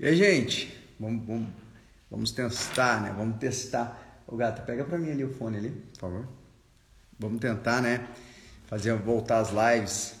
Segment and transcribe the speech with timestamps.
[0.00, 0.72] E aí, gente?
[1.00, 1.48] Vamos, vamos,
[2.08, 3.12] vamos testar, né?
[3.18, 4.22] Vamos testar.
[4.28, 6.28] Ô gato, pega pra mim ali o fone ali, por favor.
[7.18, 8.06] Vamos tentar, né?
[8.68, 10.14] Fazer voltar as lives.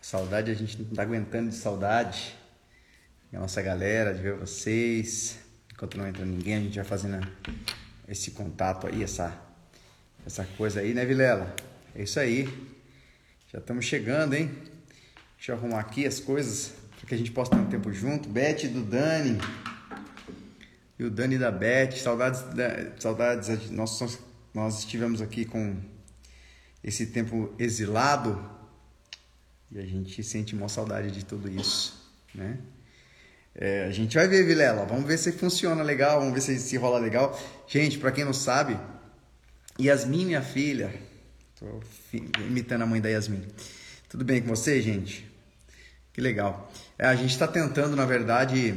[0.00, 2.34] Saudade, a gente não tá aguentando de saudade.
[3.32, 5.38] E a nossa galera, de ver vocês.
[5.72, 7.24] Enquanto não entra ninguém, a gente vai fazendo
[8.08, 9.32] esse contato aí, essa,
[10.26, 11.54] essa coisa aí, né, Vilela?
[11.94, 12.46] É isso aí.
[13.52, 14.50] Já estamos chegando, hein?
[15.36, 18.28] Deixa eu arrumar aqui as coisas para que a gente possa ter um tempo junto.
[18.28, 19.38] Beth do Dani.
[20.98, 21.92] E o Dani da Beth.
[21.96, 22.44] Saudades.
[22.98, 23.70] Saudades.
[23.70, 24.18] Nós,
[24.52, 25.76] nós estivemos aqui com
[26.82, 28.38] esse tempo exilado.
[29.72, 32.00] E a gente sente uma saudade de tudo isso,
[32.34, 32.58] né?
[33.54, 34.84] É, a gente vai ver, Vilela.
[34.84, 37.38] Vamos ver se funciona legal, vamos ver se, se rola legal.
[37.66, 38.78] Gente, para quem não sabe,
[39.80, 40.92] Yasmin, minha filha,
[41.58, 41.80] tô
[42.40, 43.46] imitando a mãe da Yasmin.
[44.08, 45.28] Tudo bem com você, gente?
[46.12, 46.70] Que legal.
[46.98, 48.74] É, a gente está tentando, na verdade,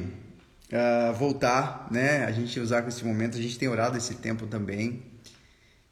[0.72, 2.26] uh, voltar, né?
[2.26, 5.04] A gente usar esse momento, a gente tem orado esse tempo também.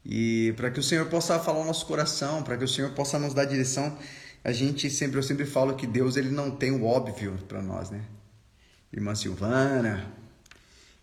[0.04, 3.18] E para que o Senhor possa falar o nosso coração, para que o Senhor possa
[3.20, 3.98] nos dar direção.
[4.44, 7.90] A gente sempre, eu sempre falo que Deus ele não tem o óbvio para nós,
[7.90, 8.02] né?
[8.94, 10.12] Irmã Silvana.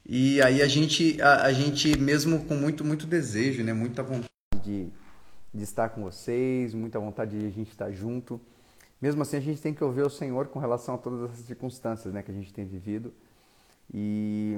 [0.08, 3.72] E aí a gente, a, a, gente mesmo com muito, muito desejo, né?
[3.72, 4.28] Muita vontade
[4.64, 4.88] de,
[5.52, 8.40] de estar com vocês, muita vontade de a gente estar junto.
[9.02, 12.14] Mesmo assim, a gente tem que ouvir o Senhor com relação a todas essas circunstâncias
[12.14, 13.12] né, que a gente tem vivido.
[13.92, 14.56] E,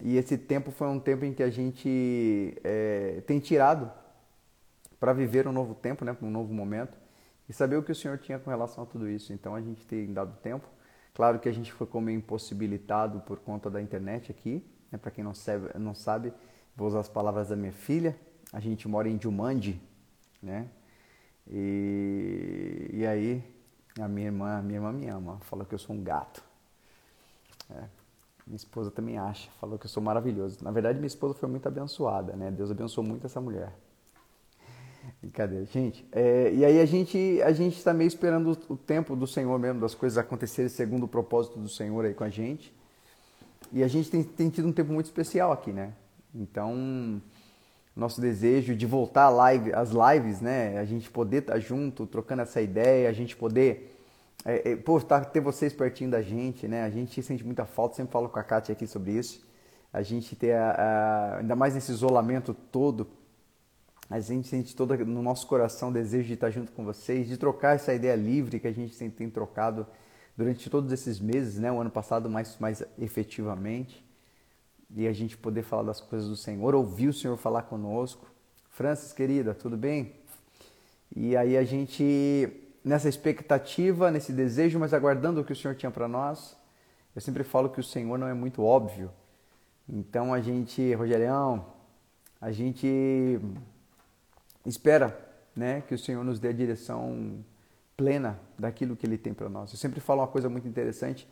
[0.00, 3.90] e esse tempo foi um tempo em que a gente é, tem tirado
[5.00, 6.96] para viver um novo tempo, né, um novo momento,
[7.48, 9.32] e saber o que o Senhor tinha com relação a tudo isso.
[9.32, 10.68] Então, a gente tem dado tempo.
[11.12, 14.64] Claro que a gente ficou meio impossibilitado por conta da internet aqui.
[14.92, 16.32] Né, para quem não sabe, não sabe,
[16.76, 18.16] vou usar as palavras da minha filha.
[18.52, 19.82] A gente mora em Jumanji,
[20.40, 20.68] né?
[21.50, 23.53] E, e aí
[24.00, 26.42] a minha irmã, minha irmã me ama, falou que eu sou um gato.
[27.70, 27.84] É.
[28.46, 30.62] Minha esposa também acha, falou que eu sou maravilhoso.
[30.62, 32.50] Na verdade, minha esposa foi muito abençoada, né?
[32.50, 33.72] Deus abençoou muito essa mulher.
[35.20, 36.06] Brincadeira, gente.
[36.12, 39.80] É, e aí a gente a gente está meio esperando o tempo do Senhor mesmo,
[39.80, 42.74] das coisas acontecerem segundo o propósito do Senhor aí com a gente.
[43.72, 45.94] E a gente tem, tem tido um tempo muito especial aqui, né?
[46.34, 47.20] Então,
[47.94, 50.78] nosso desejo de voltar live, às lives, né?
[50.78, 53.94] A gente poder estar tá junto, trocando essa ideia, a gente poder
[54.44, 56.84] é, é, pô, tá, ter vocês pertinho da gente, né?
[56.84, 59.42] A gente sente muita falta, sempre falo com a Kátia aqui sobre isso.
[59.92, 63.06] A gente ter, a, a, ainda mais nesse isolamento todo,
[64.10, 67.38] a gente sente todo no nosso coração o desejo de estar junto com vocês, de
[67.38, 69.86] trocar essa ideia livre que a gente tem, tem trocado
[70.36, 71.72] durante todos esses meses, né?
[71.72, 74.03] O ano passado mais, mais efetivamente
[74.94, 78.30] e a gente poder falar das coisas do Senhor, ouvir o Senhor falar conosco.
[78.70, 80.14] Francis, querida, tudo bem?
[81.14, 82.48] E aí a gente,
[82.84, 86.56] nessa expectativa, nesse desejo, mas aguardando o que o Senhor tinha para nós,
[87.14, 89.10] eu sempre falo que o Senhor não é muito óbvio.
[89.88, 91.66] Então a gente, Rogerião,
[92.40, 93.38] a gente
[94.64, 95.18] espera
[95.54, 97.44] né, que o Senhor nos dê a direção
[97.96, 99.72] plena daquilo que Ele tem para nós.
[99.72, 101.28] Eu sempre falo uma coisa muito interessante,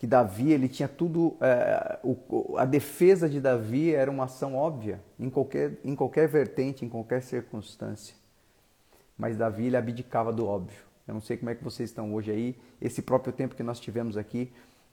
[0.00, 4.98] que Davi ele tinha tudo é, o, a defesa de Davi era uma ação óbvia
[5.18, 8.14] em qualquer em qualquer vertente em qualquer circunstância.
[9.18, 10.78] Mas Davi ele abdicava do óbvio.
[11.06, 13.78] Eu não sei como é que vocês estão hoje aí esse próprio tempo que nós
[13.78, 14.50] tivemos aqui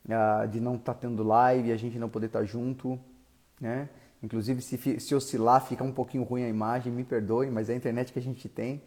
[0.09, 2.99] uh, de não estar tá tendo live a gente não poder estar tá junto
[3.61, 3.87] né?
[4.21, 7.77] Inclusive se, se oscilar fica um pouquinho ruim a imagem me perdoe mas é a
[7.77, 8.81] internet que a gente tem.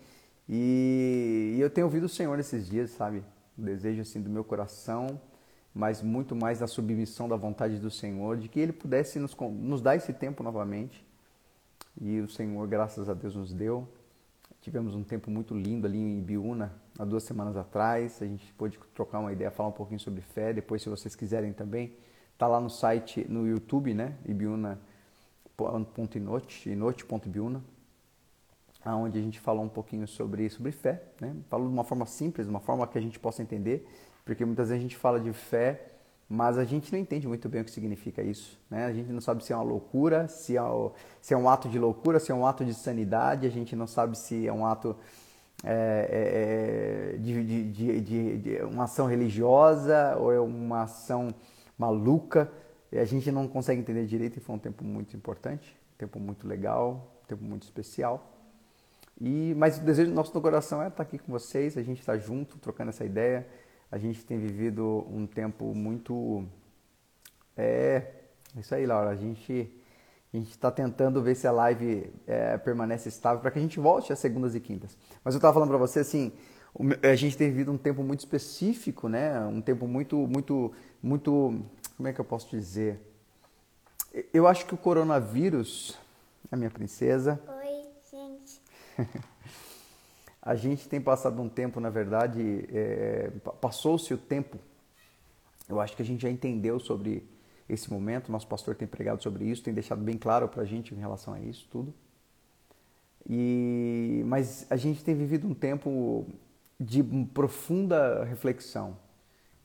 [0.47, 3.22] E, e eu tenho ouvido o Senhor nesses dias sabe?
[3.56, 5.19] O desejo assim do meu coração
[5.75, 9.81] mas muito mais da submissão da vontade do Senhor, de que Ele pudesse nos, nos
[9.81, 11.06] dar esse tempo novamente.
[12.00, 13.86] E o Senhor, graças a Deus, nos deu.
[14.60, 18.20] Tivemos um tempo muito lindo ali em Ibiúna, há duas semanas atrás.
[18.20, 20.53] A gente pôde trocar uma ideia, falar um pouquinho sobre fé.
[20.53, 21.94] Depois, se vocês quiserem também,
[22.36, 24.16] tá lá no site, no YouTube, né?
[24.26, 27.64] Ibiúna.inote, inote.ibiúna,
[28.84, 31.34] onde a gente falou um pouquinho sobre, sobre fé, né?
[31.48, 33.88] Falou de uma forma simples, de uma forma que a gente possa entender
[34.30, 35.88] porque muitas vezes a gente fala de fé,
[36.28, 38.56] mas a gente não entende muito bem o que significa isso.
[38.71, 38.84] Né?
[38.84, 40.60] A gente não sabe se é uma loucura, se é,
[41.21, 43.88] se é um ato de loucura, se é um ato de sanidade, a gente não
[43.88, 44.97] sabe se é um ato
[45.65, 51.34] é, é, de, de, de, de, uma ação religiosa ou é uma ação
[51.77, 52.48] maluca.
[52.92, 56.47] A gente não consegue entender direito e foi um tempo muito importante, um tempo muito
[56.47, 58.30] legal, um tempo muito especial.
[59.21, 62.16] E, mas o desejo do nosso coração é estar aqui com vocês, a gente está
[62.16, 63.44] junto, trocando essa ideia,
[63.91, 66.45] a gente tem vivido um tempo muito.
[67.57, 68.07] É,
[68.57, 69.10] isso aí, Laura.
[69.10, 69.81] A gente
[70.33, 73.81] a gente está tentando ver se a live é, permanece estável para que a gente
[73.81, 74.97] volte às segundas e quintas.
[75.25, 76.33] Mas eu estava falando para você assim,
[77.03, 79.41] a gente tem vivido um tempo muito específico, né?
[79.41, 80.72] Um tempo muito, muito,
[81.03, 81.60] muito,
[81.97, 83.01] como é que eu posso dizer?
[84.33, 85.98] Eu acho que o coronavírus,
[86.51, 87.41] a minha princesa.
[87.48, 88.60] Oi, gente.
[90.42, 94.59] a gente tem passado um tempo, na verdade, é, passou-se o tempo.
[95.69, 97.28] Eu acho que a gente já entendeu sobre
[97.69, 98.33] esse momento.
[98.33, 101.34] Nosso pastor tem pregado sobre isso, tem deixado bem claro para a gente em relação
[101.34, 101.92] a isso tudo.
[103.28, 106.27] E mas a gente tem vivido um tempo
[106.78, 108.97] de profunda reflexão.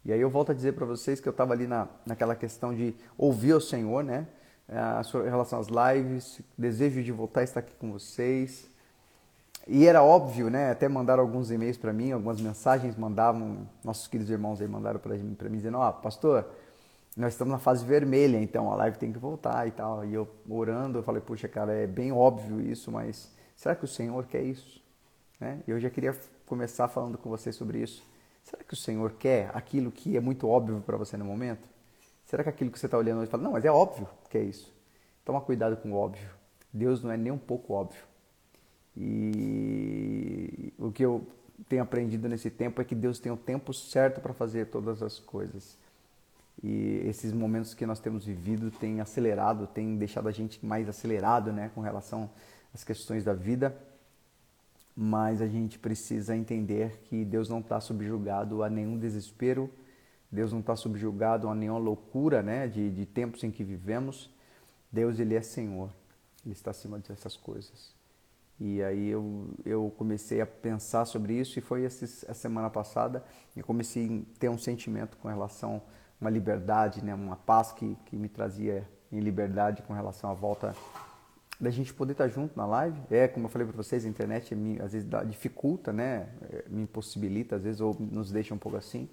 [0.03, 2.75] E aí eu volto a dizer para vocês que eu estava ali na, naquela questão
[2.75, 4.27] de ouvir o Senhor, né?
[4.67, 8.69] A sua, em relação às lives, desejo de voltar a estar aqui com vocês.
[9.67, 10.71] E era óbvio, né?
[10.71, 15.15] Até mandaram alguns e-mails para mim, algumas mensagens mandavam, nossos queridos irmãos aí mandaram para
[15.15, 16.45] mim, mim dizendo: Ó, oh, pastor,
[17.17, 20.05] nós estamos na fase vermelha, então a live tem que voltar e tal.
[20.05, 23.87] E eu orando, eu falei: puxa, cara, é bem óbvio isso, mas será que o
[23.87, 24.83] Senhor quer isso?
[25.39, 25.61] Né?
[25.67, 26.15] Eu já queria
[26.45, 28.03] começar falando com vocês sobre isso.
[28.43, 31.67] Será que o Senhor quer aquilo que é muito óbvio para você no momento?
[32.25, 34.43] Será que aquilo que você está olhando hoje fala, não, mas é óbvio que é
[34.43, 34.71] isso?
[35.23, 36.29] Toma cuidado com o óbvio.
[36.71, 38.03] Deus não é nem um pouco óbvio.
[38.97, 41.27] E o que eu
[41.67, 45.19] tenho aprendido nesse tempo é que Deus tem o tempo certo para fazer todas as
[45.19, 45.77] coisas.
[46.63, 51.51] E esses momentos que nós temos vivido têm acelerado, têm deixado a gente mais acelerado
[51.51, 52.29] né, com relação
[52.73, 53.75] às questões da vida
[54.95, 59.69] mas a gente precisa entender que Deus não está subjugado a nenhum desespero,
[60.31, 64.29] Deus não está subjugado a nenhuma loucura né, de, de tempos em que vivemos.
[64.91, 65.89] Deus, Ele é Senhor,
[66.45, 67.93] Ele está acima dessas coisas.
[68.59, 73.23] E aí eu, eu comecei a pensar sobre isso e foi essa semana passada
[73.55, 75.81] eu comecei a ter um sentimento com relação
[76.21, 80.33] a uma liberdade, né, uma paz que, que me trazia em liberdade com relação à
[80.33, 80.75] volta
[81.59, 82.99] da gente poder estar junto na live.
[83.09, 86.27] É, como eu falei para vocês, a internet me, às vezes dificulta, né?
[86.49, 89.09] É, me impossibilita, às vezes, ou nos deixa um pouco assim.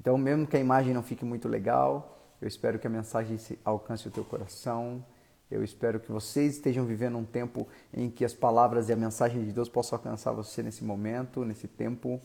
[0.00, 4.06] Então, mesmo que a imagem não fique muito legal, eu espero que a mensagem alcance
[4.06, 5.04] o teu coração.
[5.50, 9.44] Eu espero que vocês estejam vivendo um tempo em que as palavras e a mensagem
[9.44, 12.20] de Deus possam alcançar você nesse momento, nesse tempo.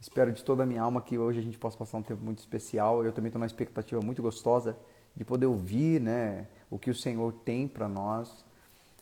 [0.00, 2.38] Espero de toda a minha alma que hoje a gente possa passar um tempo muito
[2.38, 3.04] especial.
[3.04, 4.76] Eu também estou numa expectativa muito gostosa
[5.14, 8.44] de poder ouvir né, o que o Senhor tem para nós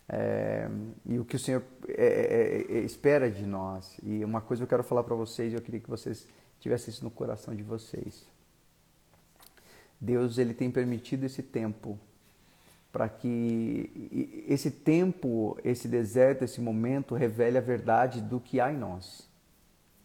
[0.09, 0.69] é,
[1.05, 3.97] e o que o Senhor é, é, espera de nós.
[4.03, 6.27] E uma coisa eu quero falar para vocês, eu queria que vocês
[6.59, 8.27] tivessem isso no coração de vocês.
[9.99, 11.97] Deus ele tem permitido esse tempo
[12.91, 18.77] para que esse tempo, esse deserto, esse momento revele a verdade do que há em
[18.77, 19.29] nós.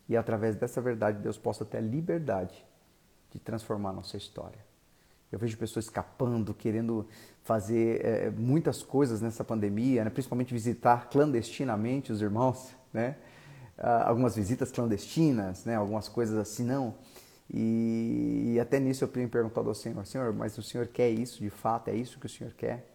[0.08, 2.64] E através dessa verdade Deus possa ter a liberdade
[3.32, 4.64] de transformar a nossa história.
[5.30, 7.08] Eu vejo pessoas escapando, querendo
[7.42, 10.10] fazer é, muitas coisas nessa pandemia, né?
[10.10, 13.16] principalmente visitar clandestinamente os irmãos, né?
[13.78, 15.74] Ah, algumas visitas clandestinas, né?
[15.74, 16.94] algumas coisas assim, não.
[17.52, 21.38] E, e, até nisso eu tenho perguntado ao Senhor, Senhor, mas o Senhor quer isso
[21.40, 21.88] de fato?
[21.88, 22.90] É isso que o Senhor quer?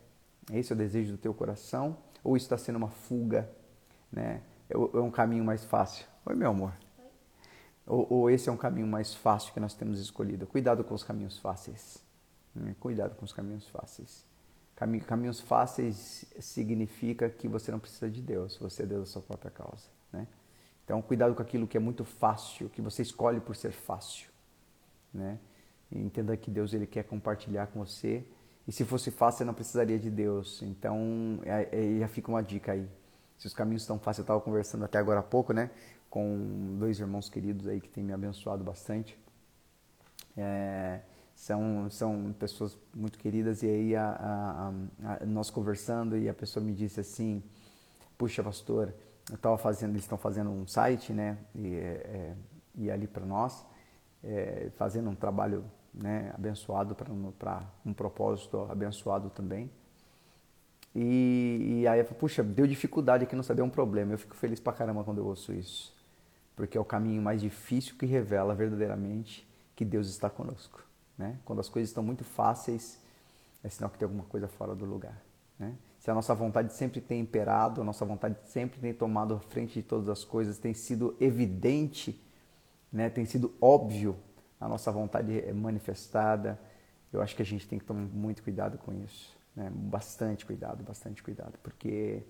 [0.52, 1.98] É esse o desejo do teu coração?
[2.24, 3.50] Ou isso está sendo uma fuga?
[4.12, 4.42] Né?
[4.70, 6.06] É, é um caminho mais fácil?
[6.26, 6.74] Oi, meu amor.
[7.88, 10.46] Ou, ou esse é um caminho mais fácil que nós temos escolhido?
[10.46, 12.04] Cuidado com os caminhos fáceis.
[12.54, 12.76] Né?
[12.80, 14.26] Cuidado com os caminhos fáceis.
[15.06, 19.52] Caminhos fáceis significa que você não precisa de Deus, você é Deus da sua própria
[19.52, 19.86] causa.
[20.12, 20.28] Né?
[20.84, 24.31] Então, cuidado com aquilo que é muito fácil, que você escolhe por ser fácil.
[25.14, 25.38] Né?
[25.92, 28.26] Entenda que Deus ele quer compartilhar com você.
[28.68, 30.62] E se fosse fácil, você não precisaria de Deus.
[30.62, 32.88] Então, é, é, já fica uma dica aí.
[33.38, 35.72] Se os caminhos estão fáceis, eu estava conversando até agora há pouco, né?
[36.10, 39.18] Com dois irmãos queridos aí que têm me abençoado bastante.
[40.38, 41.02] É,
[41.42, 46.64] são, são pessoas muito queridas e aí a, a, a, nós conversando e a pessoa
[46.64, 47.42] me disse assim,
[48.16, 48.94] puxa pastor,
[49.28, 52.36] eu estava fazendo, eles estão fazendo um site, né, e, é,
[52.76, 53.66] e ali para nós,
[54.24, 55.64] é, fazendo um trabalho
[55.94, 57.12] né, abençoado para
[57.86, 59.70] um propósito abençoado também.
[60.96, 64.14] E, e aí eu falei, puxa, deu dificuldade aqui não saber um problema.
[64.14, 65.96] Eu fico feliz pra caramba quando eu ouço isso.
[66.56, 70.84] Porque é o caminho mais difícil que revela verdadeiramente que Deus está conosco.
[71.18, 71.38] Né?
[71.46, 73.00] Quando as coisas estão muito fáceis,
[73.64, 75.22] é sinal que tem alguma coisa fora do lugar.
[75.58, 75.76] Né?
[76.00, 79.76] Se a nossa vontade sempre tem imperado, a nossa vontade sempre tem tomado a frente
[79.76, 82.20] de todas as coisas, tem sido evidente,
[82.92, 83.10] né?
[83.10, 84.18] tem sido óbvio
[84.60, 86.60] a nossa vontade é manifestada,
[87.12, 89.36] eu acho que a gente tem que tomar muito cuidado com isso.
[89.56, 89.70] Né?
[89.74, 92.24] Bastante cuidado, bastante cuidado, porque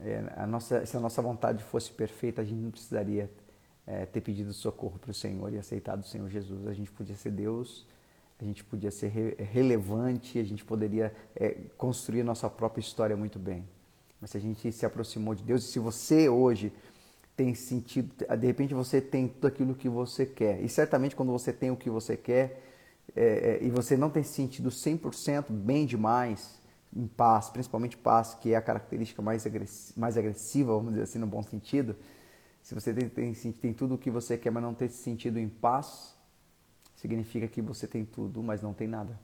[0.00, 3.30] é, a nossa, se a nossa vontade fosse perfeita, a gente não precisaria
[3.86, 6.66] é, ter pedido socorro para o Senhor e aceitado o Senhor Jesus.
[6.66, 7.86] A gente podia ser Deus,
[8.40, 13.16] a gente podia ser re relevante, a gente poderia é, construir a nossa própria história
[13.16, 13.64] muito bem.
[14.20, 16.72] Mas se a gente se aproximou de Deus, e se você hoje
[17.36, 21.52] tem sentido, de repente você tem tudo aquilo que você quer, e certamente quando você
[21.52, 22.62] tem o que você quer,
[23.14, 26.60] é, é, e você não tem se sentido 100% bem demais,
[26.94, 31.18] em paz, principalmente paz, que é a característica mais, agressiva, mais agressiva, vamos dizer assim,
[31.18, 31.94] no bom sentido,
[32.62, 35.38] se você tem, tem, tem tudo o que você quer, mas não tem se sentido
[35.38, 36.16] em paz,
[36.96, 39.18] significa que você tem tudo, mas não tem nada.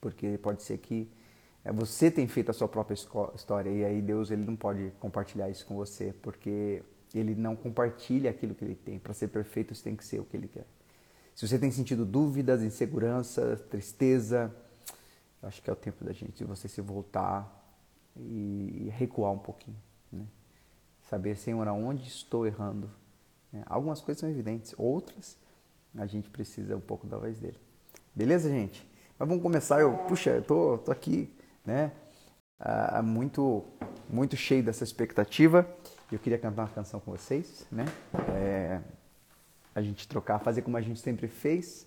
[0.00, 1.10] Porque pode ser que
[1.70, 5.64] você tem feito a sua própria história e aí Deus ele não pode compartilhar isso
[5.64, 6.82] com você, porque
[7.14, 8.98] ele não compartilha aquilo que ele tem.
[8.98, 10.66] Para ser perfeito, você tem que ser o que ele quer.
[11.34, 14.52] Se você tem sentido dúvidas, insegurança, tristeza,
[15.42, 17.60] acho que é o tempo da gente, você se voltar
[18.16, 19.76] e recuar um pouquinho.
[20.10, 20.24] Né?
[21.08, 22.90] Saber, Senhor, aonde estou errando.
[23.52, 23.62] Né?
[23.66, 25.40] Algumas coisas são evidentes, outras
[25.96, 27.58] a gente precisa um pouco da voz dele.
[28.14, 28.86] Beleza, gente?
[29.18, 29.80] Mas vamos começar.
[29.80, 31.32] Eu, puxa, eu tô, tô aqui,
[31.64, 31.92] né?
[32.64, 33.64] Ah, muito,
[34.08, 35.68] muito cheio dessa expectativa.
[36.10, 37.84] Eu queria cantar uma canção com vocês, né?
[38.36, 38.80] É,
[39.74, 41.86] a gente trocar, fazer como a gente sempre fez,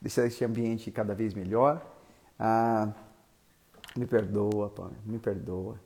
[0.00, 1.80] deixar este ambiente cada vez melhor.
[2.38, 2.92] Ah,
[3.96, 5.78] me perdoa, Pamela, me perdoa.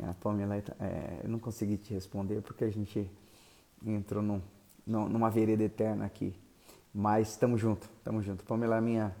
[0.00, 3.10] A Pamela, é, eu não consegui te responder porque a gente
[3.84, 4.40] entrou num,
[4.86, 6.34] numa vereda eterna aqui.
[6.94, 8.44] Mas estamos juntos, estamos juntos.
[8.46, 9.16] Pamela é minha,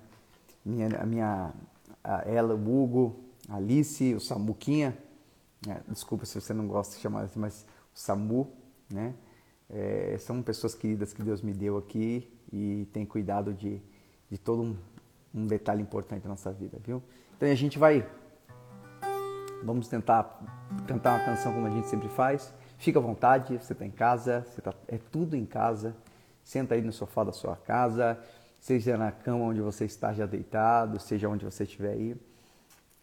[0.64, 1.52] minha, minha,
[2.24, 4.96] ela, o Hugo, Alice, o Samuquinha.
[5.68, 8.50] É, desculpa se você não gosta de chamar assim, mas SAMU,
[8.90, 9.14] né?
[9.68, 13.82] É, são pessoas queridas que Deus me deu aqui e tem cuidado de,
[14.30, 14.76] de todo um,
[15.34, 17.02] um detalhe importante da nossa vida, viu?
[17.36, 18.08] Então a gente vai,
[19.64, 20.40] vamos tentar
[20.86, 22.52] cantar uma canção como a gente sempre faz.
[22.78, 25.96] Fica à vontade, você está em casa, você tá, é tudo em casa.
[26.44, 28.18] Senta aí no sofá da sua casa,
[28.60, 32.16] seja na cama onde você está já deitado, seja onde você estiver aí,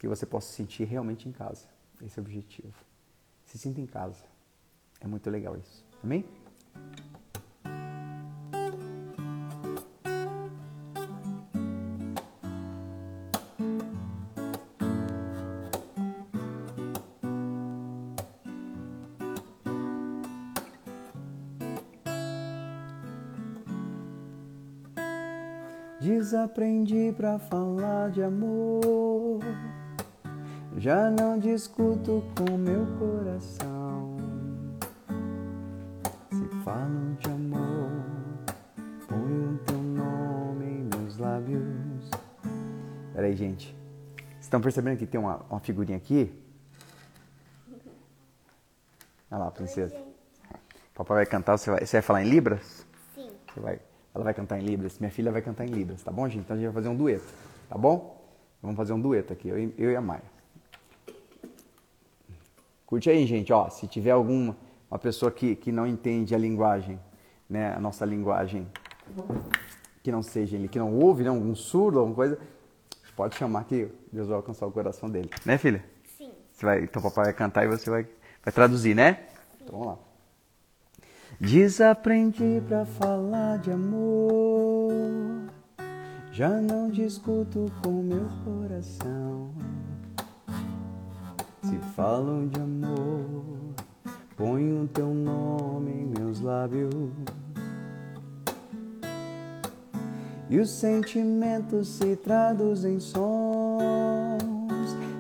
[0.04, 1.66] que você possa se sentir realmente em casa.
[2.06, 2.74] Esse é o objetivo.
[3.46, 4.26] Se sinta em casa.
[5.00, 5.86] É muito legal isso.
[6.04, 6.26] Amém?
[26.02, 29.40] Desaprendi pra falar de amor.
[30.78, 34.18] Já não discuto com meu coração.
[36.64, 37.92] falam de amor,
[39.08, 42.10] põe o teu nome em meus lábios.
[43.14, 43.76] Peraí, gente.
[44.16, 46.34] Vocês estão percebendo que tem uma, uma figurinha aqui?
[49.30, 49.96] Olha lá, princesa.
[50.94, 52.86] Papai vai cantar, você vai, você vai falar em Libras?
[53.16, 53.30] Sim.
[53.54, 53.80] Você vai,
[54.14, 56.44] ela vai cantar em Libras, minha filha vai cantar em Libras, tá bom, gente?
[56.44, 57.26] Então a gente vai fazer um dueto,
[57.68, 58.22] tá bom?
[58.62, 60.33] Vamos fazer um dueto aqui, eu, eu e a Maia.
[62.94, 64.56] Curte aí, gente, ó, se tiver alguma
[64.88, 67.00] uma pessoa que, que não entende a linguagem,
[67.50, 68.68] né, a nossa linguagem,
[70.04, 72.38] que não seja ele, que não ouve, né, um surdo, alguma coisa,
[73.16, 75.32] pode chamar que Deus vai alcançar o coração dele.
[75.44, 75.84] Né, filha?
[76.16, 76.34] Sim.
[76.52, 78.08] Você vai, então papai vai cantar e você vai,
[78.44, 79.14] vai traduzir, né?
[79.14, 79.64] Sim.
[79.64, 80.00] Então vamos lá.
[81.40, 84.94] Desaprendi pra falar de amor,
[86.32, 89.73] já não discuto com meu coração.
[91.74, 93.74] Se falam de amor,
[94.38, 96.94] Ponho teu nome em meus lábios
[100.52, 103.82] e os sentimentos se traduzem em sons.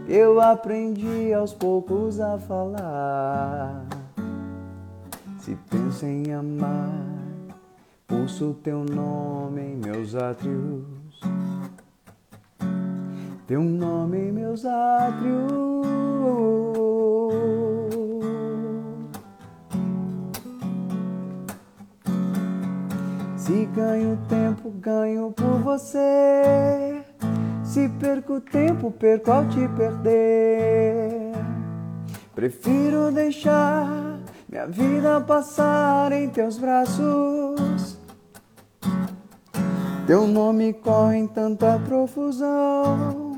[0.07, 3.88] Eu aprendi aos poucos a falar.
[5.39, 6.91] Se penso em amar,
[8.05, 10.83] pulso teu nome em meus átrios.
[13.48, 15.82] Teu nome em meus átrios.
[23.43, 27.03] Se ganho tempo, ganho por você.
[27.61, 31.33] Se perco tempo, perco ao te perder.
[32.33, 37.97] Prefiro deixar minha vida passar em teus braços.
[40.07, 43.32] Teu nome corre em tanta profusão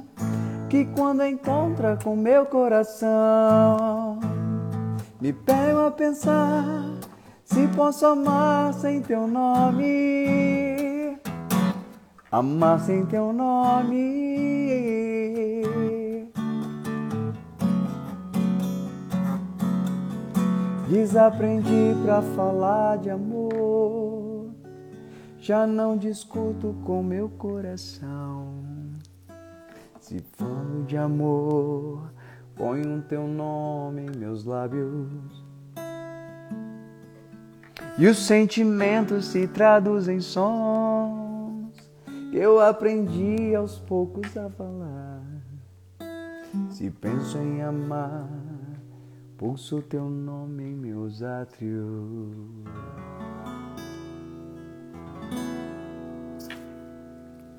[0.76, 4.20] que quando encontra com meu coração,
[5.22, 6.84] me pego a pensar
[7.46, 11.18] se posso amar sem teu nome,
[12.30, 14.26] amar sem teu nome.
[20.90, 24.50] Desaprendi pra falar de amor,
[25.40, 28.65] já não discuto com meu coração.
[30.06, 32.14] Se falo de amor,
[32.56, 35.44] ponho teu nome em meus lábios
[37.98, 41.74] e os sentimentos se traduzem em sons.
[42.32, 45.24] eu aprendi aos poucos a falar.
[46.70, 48.30] Se penso em amar,
[49.40, 52.30] pulso teu nome em meus átrios.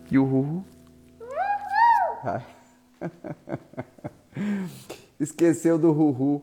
[0.09, 0.76] E o Ruhu?
[5.19, 6.43] Esqueceu do Ruhu.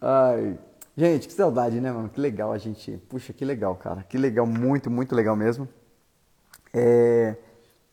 [0.00, 0.58] Ai.
[0.96, 2.08] Gente, que saudade, né, mano?
[2.08, 2.96] Que legal a gente.
[3.08, 4.02] Puxa, que legal, cara.
[4.02, 5.68] Que legal, muito, muito legal mesmo.
[6.72, 7.36] É...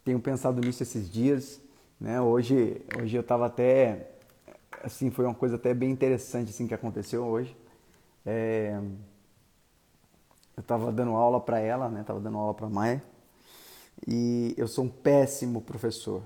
[0.03, 1.61] Tenho pensado nisso esses dias,
[1.99, 2.21] né?
[2.21, 4.09] Hoje, hoje eu tava até.
[4.83, 7.55] Assim, foi uma coisa até bem interessante assim, que aconteceu hoje.
[8.25, 8.79] É...
[10.55, 12.03] Eu tava dando aula para ela, né?
[12.03, 13.03] Tava dando aula para Maia.
[14.07, 16.23] E eu sou um péssimo professor.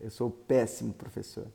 [0.00, 1.46] Eu sou péssimo professor.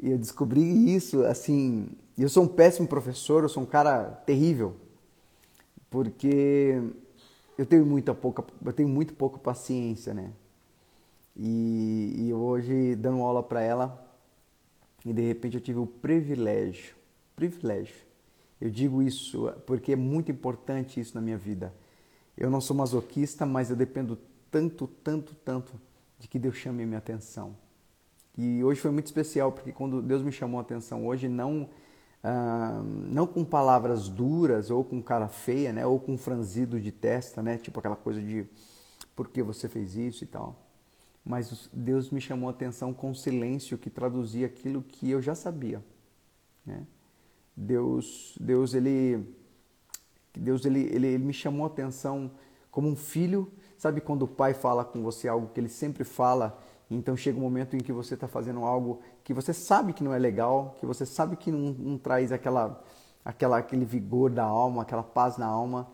[0.00, 4.76] E eu descobri isso, assim, eu sou um péssimo professor, eu sou um cara terrível,
[5.88, 6.82] porque
[7.56, 10.32] eu tenho muita pouca, eu tenho muito pouca paciência, né?
[11.36, 14.04] E, e hoje dando aula para ela,
[15.04, 16.94] e de repente eu tive o privilégio,
[17.36, 17.96] privilégio.
[18.60, 21.74] Eu digo isso porque é muito importante isso na minha vida.
[22.36, 24.18] Eu não sou masoquista, mas eu dependo
[24.50, 25.72] tanto, tanto, tanto
[26.24, 27.54] de que Deus chame a minha atenção.
[28.36, 31.68] E hoje foi muito especial, porque quando Deus me chamou a atenção hoje, não,
[32.22, 37.42] ah, não com palavras duras, ou com cara feia, né, ou com franzido de testa,
[37.42, 38.46] né, tipo aquela coisa de
[39.14, 40.58] por que você fez isso e tal.
[41.22, 45.84] Mas Deus me chamou a atenção com silêncio que traduzia aquilo que eu já sabia.
[46.64, 46.86] Né?
[47.54, 49.22] Deus, Deus, ele,
[50.34, 52.30] Deus ele, ele, ele me chamou a atenção
[52.70, 53.52] como um filho.
[53.84, 56.58] Sabe quando o pai fala com você algo que ele sempre fala
[56.90, 60.14] então chega um momento em que você está fazendo algo que você sabe que não
[60.14, 62.82] é legal, que você sabe que não, não, traz aquela,
[63.24, 65.88] aquela, aquele vigor da alma, aquela paz na alma,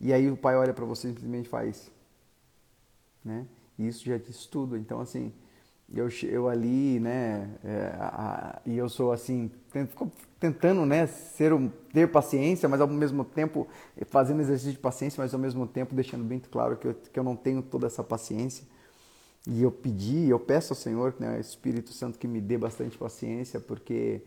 [0.00, 1.90] e aí o pai olha para você e simplesmente faz.
[3.24, 3.46] Né?
[3.78, 4.76] E isso já diz tudo.
[4.76, 5.32] Então, assim,
[5.94, 9.50] eu, eu ali, né, é, a, e eu sou assim,
[10.40, 13.68] tentando, né, ser um, ter paciência, mas ao mesmo tempo
[14.06, 17.24] fazendo exercício de paciência, mas ao mesmo tempo deixando bem claro que eu, que eu
[17.24, 18.64] não tenho toda essa paciência.
[19.46, 23.60] E eu pedi, eu peço ao Senhor, né, Espírito Santo, que me dê bastante paciência,
[23.60, 24.22] porque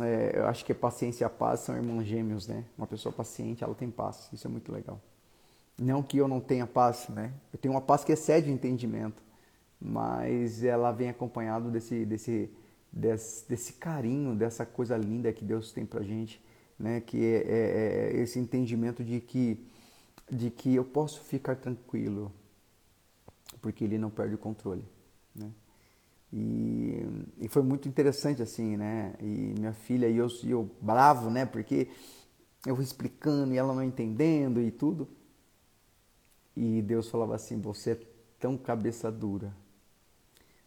[0.00, 2.64] é, eu acho que paciência e a paz são irmãos gêmeos, né?
[2.76, 4.28] Uma pessoa paciente, ela tem paz.
[4.32, 4.98] Isso é muito legal.
[5.78, 7.32] Não que eu não tenha paz, né?
[7.52, 9.22] Eu tenho uma paz que excede o entendimento,
[9.84, 12.50] mas ela vem acompanhado desse, desse,
[12.90, 16.42] desse, desse carinho, dessa coisa linda que Deus tem pra gente,
[16.78, 17.02] né?
[17.02, 19.62] Que é, é, é esse entendimento de que,
[20.30, 22.32] de que eu posso ficar tranquilo,
[23.60, 24.84] porque ele não perde o controle,
[25.34, 25.50] né?
[26.32, 27.06] E,
[27.42, 29.14] e foi muito interessante assim, né?
[29.20, 31.44] E minha filha e eu, e eu bravo, né?
[31.44, 31.88] Porque
[32.66, 35.06] eu explicando e ela não entendendo e tudo.
[36.56, 38.00] E Deus falava assim: Você é
[38.40, 39.54] tão cabeça dura.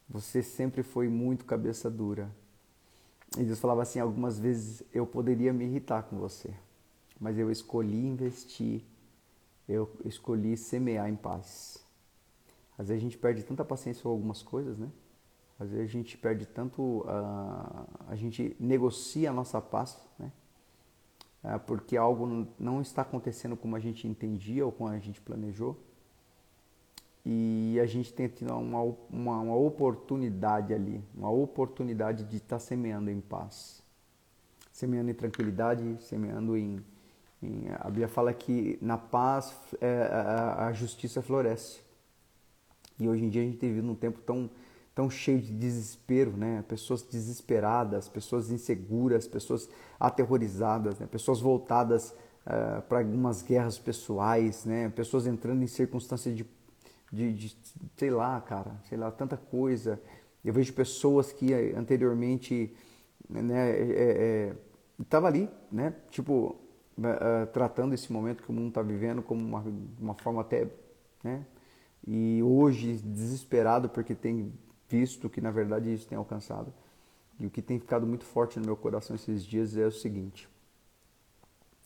[0.09, 2.31] Você sempre foi muito cabeça dura.
[3.37, 6.53] E Deus falava assim: Algumas vezes eu poderia me irritar com você,
[7.19, 8.83] mas eu escolhi investir,
[9.67, 11.85] eu escolhi semear em paz.
[12.77, 14.89] Às vezes a gente perde tanta paciência com algumas coisas, né?
[15.59, 20.31] Às vezes a gente perde tanto, uh, a gente negocia a nossa paz, né?
[21.43, 25.75] Uh, porque algo não está acontecendo como a gente entendia ou como a gente planejou.
[27.29, 33.11] E a gente tem tido uma, uma, uma oportunidade ali, uma oportunidade de estar semeando
[33.11, 33.83] em paz.
[34.71, 36.81] Semeando em tranquilidade, semeando em,
[37.43, 41.81] em a Bíblia fala que na paz é, a, a justiça floresce.
[42.97, 44.49] E hoje em dia a gente tem vivido um tempo tão,
[44.95, 46.63] tão cheio de desespero, né?
[46.65, 49.67] Pessoas desesperadas, pessoas inseguras, pessoas
[49.99, 51.05] aterrorizadas, né?
[51.05, 52.11] pessoas voltadas
[52.45, 54.87] uh, para algumas guerras pessoais, né?
[54.87, 56.45] Pessoas entrando em circunstâncias de,
[57.11, 57.57] de, de,
[57.95, 60.01] sei lá, cara, sei lá, tanta coisa.
[60.43, 62.75] Eu vejo pessoas que anteriormente,
[63.29, 64.55] né, é, é,
[65.01, 65.93] estava ali, né?
[66.09, 66.55] Tipo,
[66.97, 69.63] uh, tratando esse momento que o mundo está vivendo como uma,
[69.99, 70.67] uma forma até,
[71.23, 71.45] né?
[72.07, 74.53] e hoje desesperado porque tem
[74.87, 76.73] visto que na verdade isso tem alcançado.
[77.37, 80.47] E o que tem ficado muito forte no meu coração esses dias é o seguinte: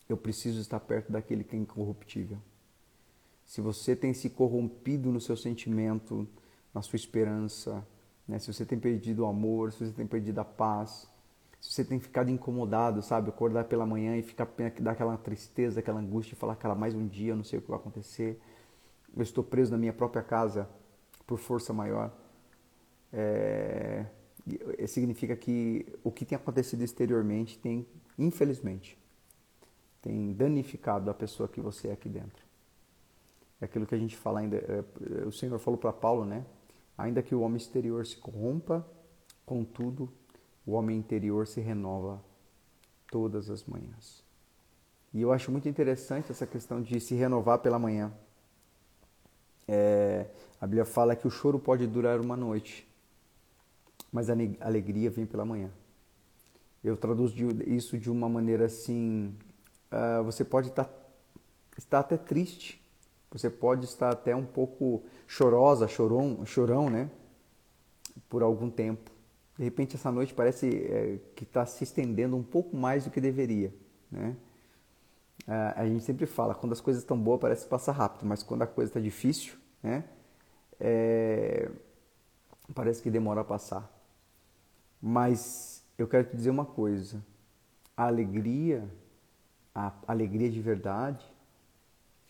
[0.08, 2.38] eu preciso estar perto daquele que é incorruptível.
[3.52, 6.26] Se você tem se corrompido no seu sentimento,
[6.74, 7.86] na sua esperança,
[8.26, 8.40] né?
[8.40, 11.10] se você tem perdido o amor, se você tem perdido a paz,
[11.60, 14.48] se você tem ficado incomodado, sabe, acordar pela manhã e ficar
[14.80, 17.80] daquela tristeza, aquela angústia falar, cara, mais um dia, eu não sei o que vai
[17.80, 18.40] acontecer
[19.16, 20.70] eu estou preso na minha própria casa
[21.26, 22.12] por força maior.
[23.12, 24.06] É,
[24.88, 27.86] significa que o que tem acontecido exteriormente tem,
[28.18, 28.98] infelizmente,
[30.02, 32.51] tem danificado a pessoa que você é aqui dentro.
[33.62, 34.58] É aquilo que a gente fala ainda.
[34.58, 36.44] É, o Senhor falou para Paulo, né?
[36.98, 38.86] Ainda que o homem exterior se corrompa,
[39.46, 40.12] contudo,
[40.66, 42.22] o homem interior se renova
[43.10, 44.24] todas as manhãs.
[45.14, 48.12] E eu acho muito interessante essa questão de se renovar pela manhã.
[49.68, 50.26] É,
[50.60, 52.88] a Bíblia fala que o choro pode durar uma noite,
[54.12, 55.70] mas a alegria vem pela manhã.
[56.84, 57.36] Eu traduzo
[57.68, 59.36] isso de uma maneira assim:
[59.92, 60.94] uh, você pode estar, tá,
[61.78, 62.81] estar até triste,
[63.32, 67.10] você pode estar até um pouco chorosa, chorão, chorão, né?
[68.28, 69.10] Por algum tempo.
[69.58, 73.22] De repente, essa noite parece é, que está se estendendo um pouco mais do que
[73.22, 73.74] deveria,
[74.12, 74.36] né?
[75.76, 78.62] A gente sempre fala, quando as coisas estão boas parece que passa rápido, mas quando
[78.62, 80.04] a coisa está difícil, né?
[80.80, 81.70] É,
[82.76, 83.92] parece que demora a passar.
[85.02, 87.24] Mas eu quero te dizer uma coisa:
[87.98, 88.88] a alegria,
[89.74, 91.26] a alegria de verdade,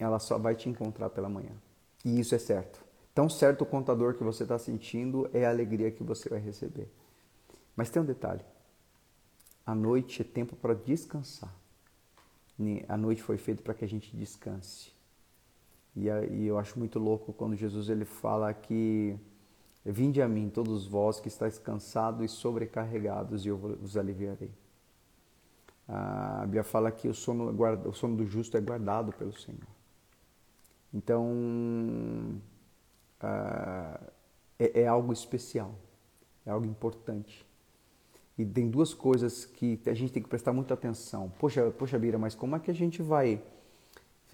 [0.04, 1.54] ela só vai te encontrar pela manhã.
[2.04, 2.84] E isso é certo.
[3.14, 6.90] Tão certo o contador que você está sentindo é a alegria que você vai receber.
[7.76, 8.44] Mas tem um detalhe:
[9.66, 11.54] a noite é tempo para descansar.
[12.88, 14.92] A noite foi feita para que a gente descanse.
[15.96, 19.20] E, eu acho muito louco quando Jesus ele fala que
[19.84, 24.52] Vinde a mim, todos vós que estáis cansados e sobrecarregados, e eu vos aliviarei.
[25.88, 27.52] A Bíblia fala que o sono,
[27.88, 29.68] o sono do justo é guardado pelo Senhor.
[30.94, 32.42] Então,
[34.60, 35.74] é, é algo especial,
[36.46, 37.46] é algo importante.
[38.38, 41.32] E tem duas coisas que a gente tem que prestar muita atenção.
[41.38, 43.42] Poxa, poxa, Bira, mas como é que a gente vai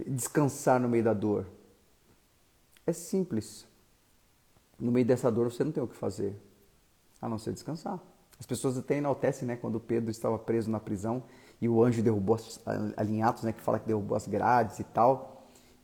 [0.08, 1.46] descansar no meio da dor?
[2.86, 3.67] É simples
[4.80, 6.36] no meio dessa dor você não tem o que fazer,
[7.22, 8.00] a não ser descansar.
[8.39, 11.24] As pessoas até enaltecem, né, quando Pedro estava preso na prisão
[11.60, 12.38] e o anjo derrubou,
[12.96, 15.37] ali em Atos, né, que fala que derrubou as grades e tal,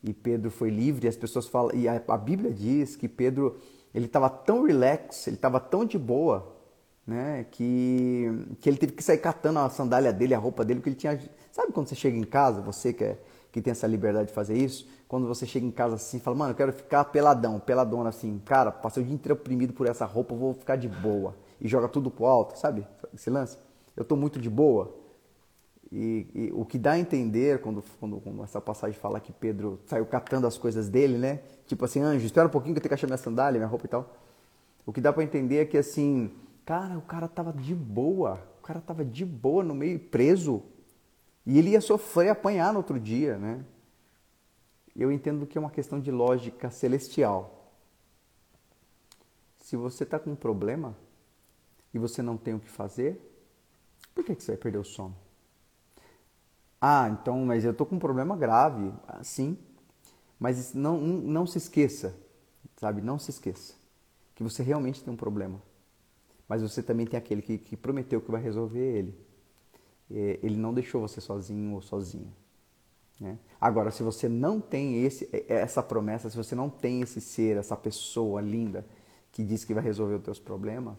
[0.04, 3.58] e Pedro foi livre, e as pessoas falam, e a, a Bíblia diz que Pedro,
[3.94, 6.54] ele estava tão relax, ele estava tão de boa,
[7.08, 8.28] né, que,
[8.60, 11.20] que ele teve que sair catando a sandália dele, a roupa dele, porque ele tinha,
[11.52, 13.18] sabe quando você chega em casa, você que, é,
[13.52, 16.52] que tem essa liberdade de fazer isso, quando você chega em casa assim, fala, mano,
[16.52, 20.36] eu quero ficar peladão, peladona assim, cara, passei o dia inteiro oprimido por essa roupa,
[20.36, 21.36] vou ficar de boa.
[21.62, 22.86] E joga tudo pro alto, sabe?
[23.14, 23.58] Esse lance.
[23.96, 24.94] Eu tô muito de boa.
[25.96, 29.80] E, e o que dá a entender quando, quando, quando, essa passagem fala que Pedro
[29.86, 31.42] saiu catando as coisas dele, né?
[31.68, 33.86] Tipo assim, anjo, espera um pouquinho que eu tenho que achar minha sandália, minha roupa
[33.86, 34.12] e tal.
[34.88, 36.32] O que dá para entender é que assim,
[36.66, 38.42] cara, o cara tava de boa.
[38.60, 40.64] O cara tava de boa no meio preso.
[41.46, 43.64] E ele ia sofrer, apanhar no outro dia, né?
[44.96, 47.72] eu entendo que é uma questão de lógica celestial.
[49.58, 50.96] Se você está com um problema
[51.94, 53.20] e você não tem o que fazer,
[54.14, 55.23] por que, que você vai perder o sono?
[56.86, 58.92] Ah, então, mas eu estou com um problema grave.
[59.08, 59.58] Ah, sim,
[60.38, 62.14] mas não, não se esqueça,
[62.76, 63.02] sabe?
[63.02, 63.74] Não se esqueça
[64.36, 65.62] que você realmente tem um problema.
[66.46, 69.16] Mas você também tem aquele que, que prometeu que vai resolver ele.
[70.12, 72.28] É, ele não deixou você sozinho ou sozinha.
[73.18, 73.40] Né?
[73.62, 77.78] Agora, se você não tem esse, essa promessa, se você não tem esse ser, essa
[77.78, 78.86] pessoa linda
[79.32, 80.98] que diz que vai resolver os teus problemas,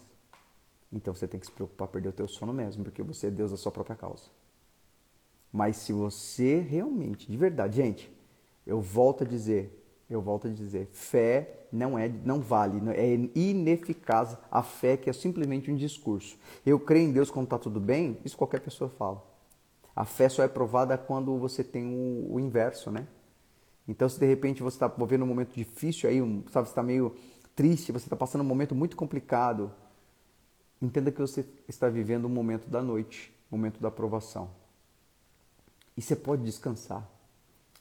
[0.90, 3.50] então você tem que se preocupar perder o teu sono mesmo, porque você é Deus
[3.50, 4.30] da sua própria causa.
[5.54, 8.12] Mas se você realmente, de verdade, gente,
[8.66, 14.36] eu volto a dizer, eu volto a dizer, fé não é, não vale, é ineficaz
[14.50, 16.36] a fé que é simplesmente um discurso.
[16.66, 19.24] Eu creio em Deus quando está tudo bem, isso qualquer pessoa fala.
[19.94, 23.06] A fé só é provada quando você tem o, o inverso, né?
[23.86, 26.18] Então, se de repente você está vivendo um momento difícil aí,
[26.50, 27.14] sabe, você está meio
[27.54, 29.70] triste, você está passando um momento muito complicado,
[30.82, 34.63] entenda que você está vivendo um momento da noite, momento da aprovação.
[35.96, 37.08] E você pode descansar.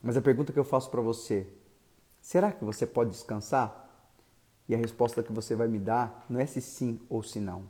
[0.02, 1.48] Mas a pergunta que eu faço para você,
[2.22, 3.80] será que você pode descansar?
[4.68, 7.64] E a resposta que você vai me dar não é se sim ou se não.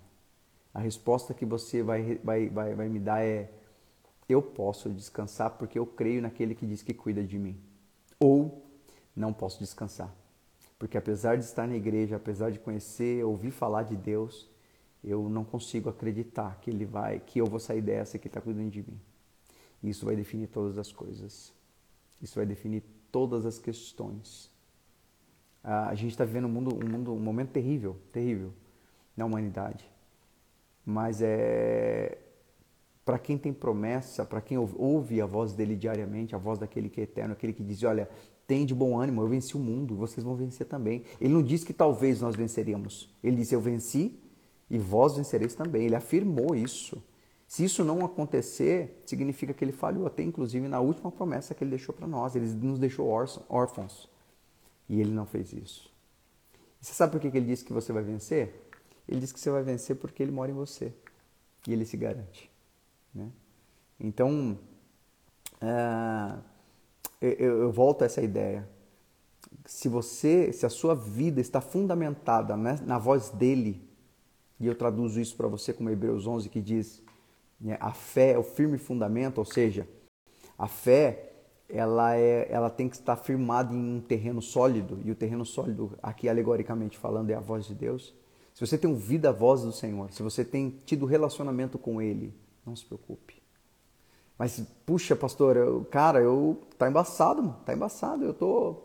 [0.73, 3.51] A resposta que você vai, vai, vai, vai me dar é
[4.27, 7.60] eu posso descansar porque eu creio naquele que diz que cuida de mim.
[8.19, 8.63] Ou
[9.15, 10.12] não posso descansar,
[10.79, 14.49] porque apesar de estar na igreja, apesar de conhecer, ouvir falar de Deus,
[15.03, 18.71] eu não consigo acreditar que ele vai, que eu vou sair dessa que está cuidando
[18.71, 18.99] de mim.
[19.84, 21.54] Isso vai definir todas as coisas.
[22.22, 24.52] Isso vai definir todas as questões.
[25.63, 28.54] a gente está vivendo um mundo, um mundo, um momento terrível, terrível
[29.15, 29.89] na humanidade.
[30.86, 32.17] Mas é
[33.06, 37.02] para quem tem promessa, para quem ouve a voz dele diariamente, a voz daquele que
[37.02, 38.10] é eterno, aquele que diz: Olha,
[38.48, 41.04] tem de bom ânimo, eu venci o mundo, vocês vão vencer também.
[41.19, 44.19] Ele não disse que talvez nós venceríamos, ele disse: Eu venci
[44.69, 45.86] e vós vencereis também.
[45.86, 47.02] Ele afirmou isso.
[47.53, 51.69] Se isso não acontecer, significa que ele falhou, até inclusive na última promessa que ele
[51.69, 52.35] deixou para nós.
[52.35, 54.09] Ele nos deixou órfãos.
[54.89, 55.93] E ele não fez isso.
[56.81, 58.59] E você sabe por que ele disse que você vai vencer?
[59.07, 60.91] Ele disse que você vai vencer porque ele mora em você.
[61.67, 62.49] E ele se garante.
[63.13, 63.29] Né?
[63.99, 64.57] Então,
[65.61, 66.41] uh,
[67.21, 68.67] eu, eu volto a essa ideia.
[69.63, 73.87] Se você, se a sua vida está fundamentada né, na voz dele,
[74.59, 77.02] e eu traduzo isso para você como Hebreus 11 que diz,
[77.80, 79.88] a fé é o firme fundamento, ou seja,
[80.58, 81.32] a fé
[81.69, 85.97] ela, é, ela tem que estar firmada em um terreno sólido, e o terreno sólido,
[86.02, 88.13] aqui alegoricamente falando, é a voz de Deus.
[88.54, 92.34] Se você tem ouvido a voz do Senhor, se você tem tido relacionamento com Ele,
[92.65, 93.41] não se preocupe.
[94.38, 98.26] Mas, puxa, pastor, eu, cara, eu tá embaçado, mano, tá embaçado.
[98.26, 98.76] Eu tô.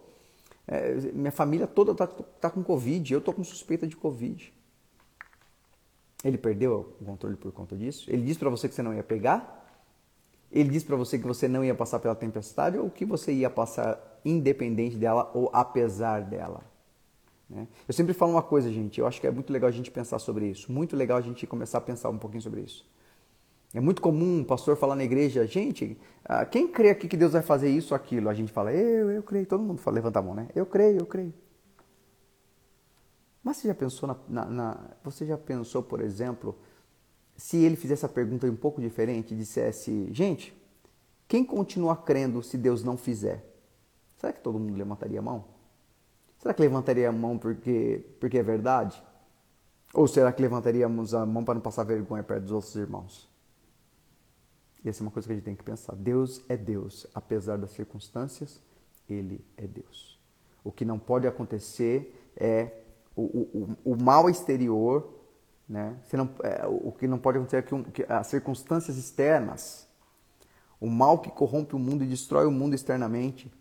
[0.66, 4.52] É, minha família toda tá, tá com Covid, eu tô com suspeita de Covid.
[6.24, 8.10] Ele perdeu o controle por conta disso?
[8.10, 9.66] Ele disse para você que você não ia pegar?
[10.50, 13.50] Ele disse para você que você não ia passar pela tempestade ou que você ia
[13.50, 16.62] passar independente dela ou apesar dela?
[17.48, 17.66] Né?
[17.86, 20.18] Eu sempre falo uma coisa, gente, eu acho que é muito legal a gente pensar
[20.18, 20.72] sobre isso.
[20.72, 22.84] Muito legal a gente começar a pensar um pouquinho sobre isso.
[23.72, 27.32] É muito comum um pastor falar na igreja, gente, ah, quem crê aqui que Deus
[27.32, 28.30] vai fazer isso ou aquilo?
[28.30, 29.46] A gente fala, eu, eu creio.
[29.46, 30.48] Todo mundo fala, levanta a mão, né?
[30.54, 31.34] Eu creio, eu creio.
[33.48, 36.54] Mas você já pensou, na, na, você já pensou, por exemplo,
[37.34, 40.54] se ele fizesse a pergunta um pouco diferente dissesse, gente,
[41.26, 43.42] quem continua crendo se Deus não fizer?
[44.18, 45.46] Será que todo mundo levantaria a mão?
[46.36, 49.02] Será que levantaria a mão porque, porque é verdade?
[49.94, 53.30] Ou será que levantaríamos a mão para não passar vergonha perto dos outros irmãos?
[54.84, 55.96] E essa é uma coisa que a gente tem que pensar.
[55.96, 58.60] Deus é Deus, apesar das circunstâncias,
[59.08, 60.20] Ele é Deus.
[60.62, 62.84] O que não pode acontecer é
[63.20, 65.12] o, o, o mal exterior,
[65.68, 65.96] né?
[66.12, 69.88] Não, é, o que não pode acontecer é que, que as circunstâncias externas,
[70.80, 73.52] o mal que corrompe o mundo e destrói o mundo externamente,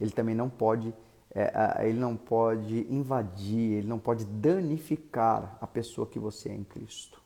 [0.00, 0.92] ele também não pode,
[1.32, 6.64] é, ele não pode invadir, ele não pode danificar a pessoa que você é em
[6.64, 7.22] Cristo.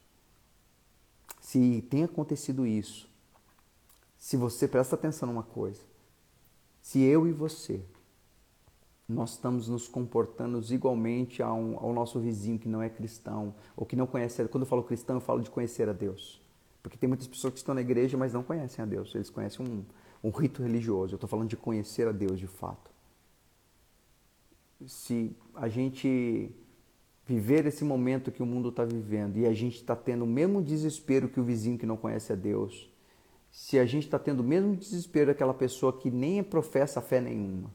[1.40, 3.09] Se tem acontecido isso,
[4.18, 5.81] se você presta atenção numa coisa,
[6.83, 7.83] se eu e você
[9.09, 13.97] nós estamos nos comportando igualmente ao, ao, nosso vizinho que não é cristão ou que
[13.97, 16.42] não conhece, quando eu falo cristão, eu falo de conhecer a Deus.
[16.83, 19.14] Porque tem muitas pessoas que estão na igreja, mas não conhecem a Deus.
[19.14, 19.85] Eles conhecem um,
[20.23, 21.14] um rito religioso.
[21.14, 22.90] Eu estou falando de conhecer a Deus de fato.
[24.87, 26.51] Se a gente
[27.27, 30.62] viver esse momento que o mundo está vivendo e a gente está tendo o mesmo
[30.62, 32.90] desespero que o vizinho que não conhece a Deus,
[33.51, 37.71] se a gente está tendo o mesmo desespero daquela pessoa que nem professa fé nenhuma,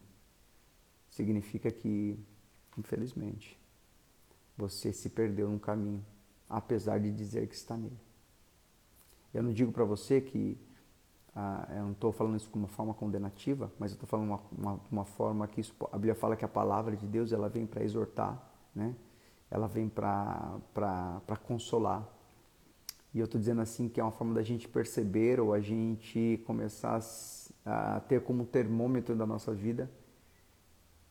[1.14, 2.20] significa que,
[2.76, 3.60] infelizmente,
[4.58, 6.04] você se perdeu no caminho,
[6.50, 8.00] apesar de dizer que está nele.
[9.32, 10.58] Eu não digo para você que,
[11.36, 14.42] ah, eu não estou falando isso de uma forma condenativa, mas eu estou falando uma,
[14.52, 17.68] uma, uma, forma que isso, a Bíblia fala que a palavra de Deus ela vem
[17.68, 18.96] para exortar, né?
[19.52, 22.08] ela vem para consolar,
[23.14, 26.42] e eu estou dizendo assim que é uma forma da gente perceber ou a gente
[26.48, 27.00] começar
[27.64, 29.88] a ter como termômetro da nossa vida.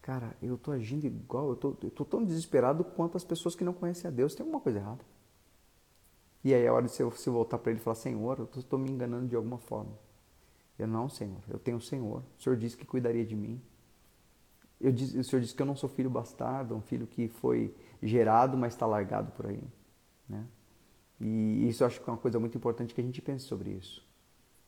[0.03, 4.09] Cara, eu estou agindo igual, eu estou tão desesperado quanto as pessoas que não conhecem
[4.09, 4.35] a Deus.
[4.35, 5.05] Tem alguma coisa errada.
[6.45, 8.91] E aí é hora de você voltar para ele e falar, Senhor, eu estou me
[8.91, 9.97] enganando de alguma forma.
[10.77, 12.21] Eu não, Senhor, eu tenho o Senhor.
[12.37, 13.63] O Senhor disse que cuidaria de mim.
[14.81, 18.59] Eu, o Senhor disse que eu não sou filho bastardo, um filho que foi gerado,
[18.59, 19.63] mas está largado por aí.
[20.29, 20.45] Né?
[21.21, 23.71] E isso eu acho que é uma coisa muito importante que a gente pense sobre
[23.71, 24.05] isso.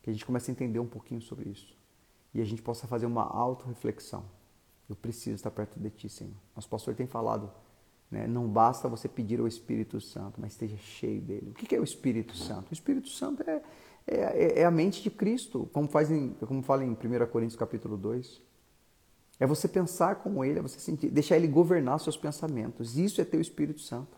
[0.00, 1.76] Que a gente comece a entender um pouquinho sobre isso.
[2.32, 4.24] E a gente possa fazer uma auto-reflexão.
[4.88, 6.34] Eu preciso estar perto de Ti, Senhor.
[6.54, 7.50] Nosso pastor tem falado,
[8.10, 11.50] né, não basta você pedir ao Espírito Santo, mas esteja cheio dele.
[11.50, 12.70] O que é o Espírito Santo?
[12.70, 13.62] O Espírito Santo é,
[14.06, 16.96] é, é a mente de Cristo, como, faz em, como fala em 1
[17.30, 18.42] Coríntios capítulo 2.
[19.40, 22.96] É você pensar como ele, é você sentir, deixar ele governar seus pensamentos.
[22.96, 24.16] Isso é ter o Espírito Santo.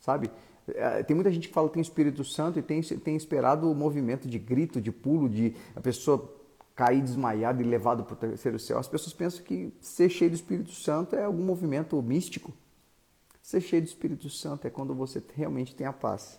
[0.00, 0.30] Sabe?
[0.68, 3.74] É, tem muita gente que fala que tem Espírito Santo e tem, tem esperado o
[3.74, 6.37] movimento de grito, de pulo, de a pessoa
[6.78, 8.78] cair desmaiada e levado para o terceiro céu.
[8.78, 12.52] As pessoas pensam que ser cheio do Espírito Santo é algum movimento místico.
[13.42, 16.38] Ser cheio do Espírito Santo é quando você realmente tem a paz.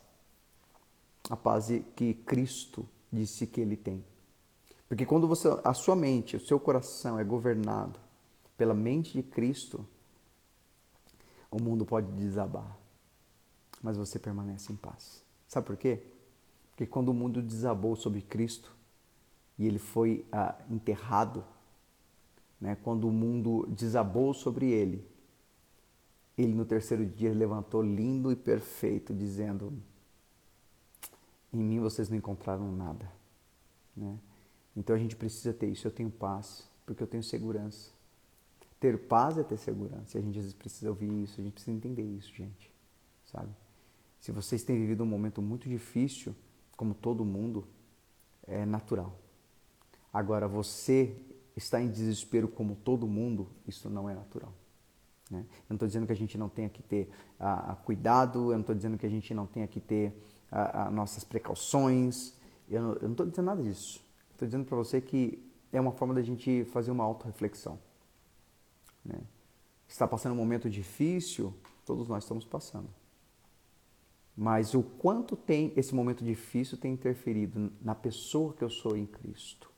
[1.30, 4.02] A paz que Cristo disse que ele tem.
[4.88, 8.00] Porque quando você, a sua mente, o seu coração é governado
[8.56, 9.86] pela mente de Cristo,
[11.52, 12.80] o mundo pode desabar
[13.82, 15.24] mas você permanece em paz.
[15.48, 16.04] Sabe por quê?
[16.72, 18.72] Porque quando o mundo desabou sobre Cristo
[19.60, 21.44] e ele foi ah, enterrado,
[22.62, 25.06] né, quando o mundo desabou sobre ele,
[26.38, 29.74] ele no terceiro dia levantou lindo e perfeito, dizendo:
[31.52, 33.12] Em mim vocês não encontraram nada.
[33.96, 34.18] Né?
[34.76, 35.86] Então a gente precisa ter isso.
[35.86, 37.92] Eu tenho paz, porque eu tenho segurança.
[38.80, 40.18] Ter paz é ter segurança.
[40.18, 42.72] E a gente às vezes precisa ouvir isso, a gente precisa entender isso, gente.
[43.26, 43.50] Sabe?
[44.22, 46.34] Se vocês têm vivido um momento muito difícil,
[46.78, 47.68] como todo mundo,
[48.48, 49.14] é natural.
[50.12, 51.16] Agora, você
[51.56, 54.54] está em desespero como todo mundo, isso não é natural.
[55.30, 55.40] Né?
[55.42, 58.62] Eu não estou dizendo que a gente não tenha que ter ah, cuidado, eu não
[58.62, 60.14] estou dizendo que a gente não tenha que ter
[60.52, 62.34] ah, nossas precauções,
[62.70, 64.04] eu não estou dizendo nada disso.
[64.32, 67.80] Estou dizendo para você que é uma forma da gente fazer uma autorreflexão.
[69.04, 69.20] Né?
[69.88, 71.54] Está passando um momento difícil,
[71.86, 72.90] todos nós estamos passando.
[74.36, 79.06] Mas o quanto tem esse momento difícil tem interferido na pessoa que eu sou em
[79.06, 79.70] Cristo?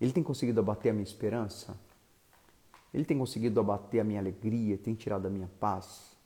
[0.00, 1.78] Ele tem conseguido abater a minha esperança?
[2.92, 4.78] Ele tem conseguido abater a minha alegria?
[4.78, 6.16] Tem tirado a minha paz?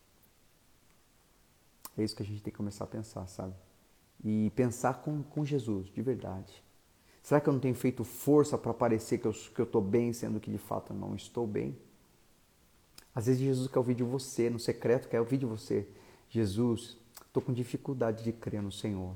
[1.96, 3.54] É isso que a gente tem que começar a pensar, sabe?
[4.24, 6.62] E pensar com, com Jesus, de verdade.
[7.22, 10.50] Será que eu não tenho feito força para parecer que eu estou bem, sendo que
[10.50, 11.78] de fato eu não estou bem?
[13.14, 15.86] Às vezes Jesus quer ouvir de você, no secreto quer ouvir de você.
[16.28, 19.14] Jesus, estou com dificuldade de crer no Senhor.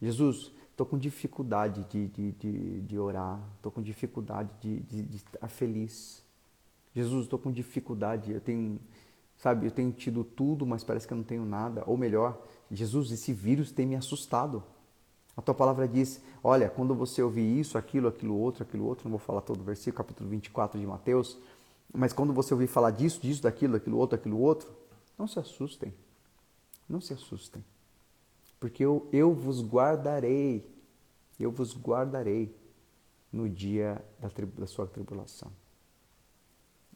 [0.00, 5.16] Jesus, estou com dificuldade de, de, de, de orar, estou com dificuldade de, de, de
[5.16, 6.24] estar feliz.
[6.94, 8.80] Jesus, estou com dificuldade, eu tenho,
[9.36, 11.84] sabe, eu tenho tido tudo, mas parece que eu não tenho nada.
[11.86, 14.62] Ou melhor, Jesus, esse vírus tem me assustado.
[15.36, 19.10] A tua palavra diz: olha, quando você ouvir isso, aquilo, aquilo outro, aquilo outro, não
[19.10, 21.38] vou falar todo o versículo, capítulo 24 de Mateus,
[21.92, 24.70] mas quando você ouvir falar disso, disso, daquilo, daquilo outro, aquilo outro,
[25.18, 25.92] não se assustem.
[26.88, 27.62] Não se assustem.
[28.60, 30.70] Porque eu, eu vos guardarei,
[31.38, 32.54] eu vos guardarei
[33.32, 35.50] no dia da, da sua tribulação.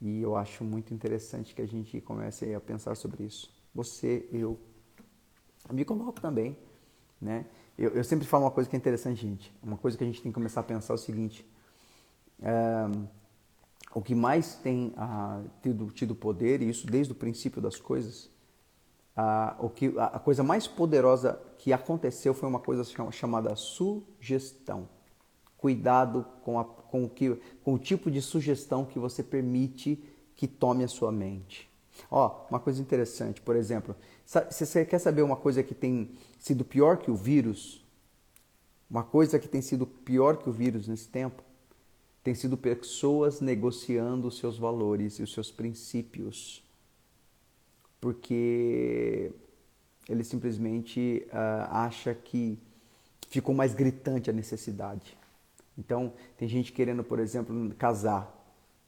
[0.00, 3.50] E eu acho muito interessante que a gente comece a pensar sobre isso.
[3.74, 4.60] Você, eu,
[5.72, 6.56] me coloco também,
[7.18, 7.46] né?
[7.78, 9.52] Eu, eu, sempre falo uma coisa que é interessante, gente.
[9.62, 11.44] Uma coisa que a gente tem que começar a pensar é o seguinte:
[12.42, 12.86] é,
[13.94, 18.28] o que mais tem ah, tido, tido poder, e isso desde o princípio das coisas,
[19.58, 24.88] o que, a, a coisa mais poderosa que aconteceu foi uma coisa chamada sugestão.
[25.56, 30.02] Cuidado com, a, com, o que, com o tipo de sugestão que você permite
[30.36, 31.70] que tome a sua mente.
[32.10, 33.94] Ó, uma coisa interessante, por exemplo,
[34.26, 37.84] se você quer saber uma coisa que tem sido pior que o vírus,
[38.90, 41.42] uma coisa que tem sido pior que o vírus nesse tempo,
[42.22, 46.63] tem sido pessoas negociando os seus valores e os seus princípios,
[48.04, 49.32] porque
[50.06, 52.58] ele simplesmente uh, acha que
[53.30, 55.16] ficou mais gritante a necessidade.
[55.78, 58.30] Então, tem gente querendo, por exemplo, casar,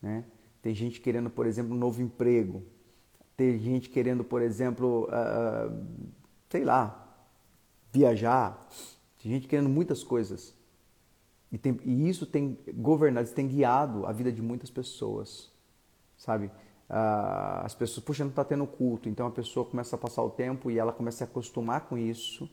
[0.02, 0.22] né?
[0.60, 2.62] Tem gente querendo, por exemplo, um novo emprego,
[3.34, 5.86] ter gente querendo, por exemplo, uh,
[6.50, 7.18] sei lá,
[7.90, 8.68] viajar.
[9.22, 10.52] Tem gente querendo muitas coisas.
[11.50, 15.50] E, tem, e, isso tem governado, isso tem guiado a vida de muitas pessoas,
[16.18, 16.50] sabe?
[16.88, 19.08] Uh, as pessoas, puxa, não está tendo culto.
[19.08, 21.98] Então a pessoa começa a passar o tempo e ela começa a se acostumar com
[21.98, 22.48] isso.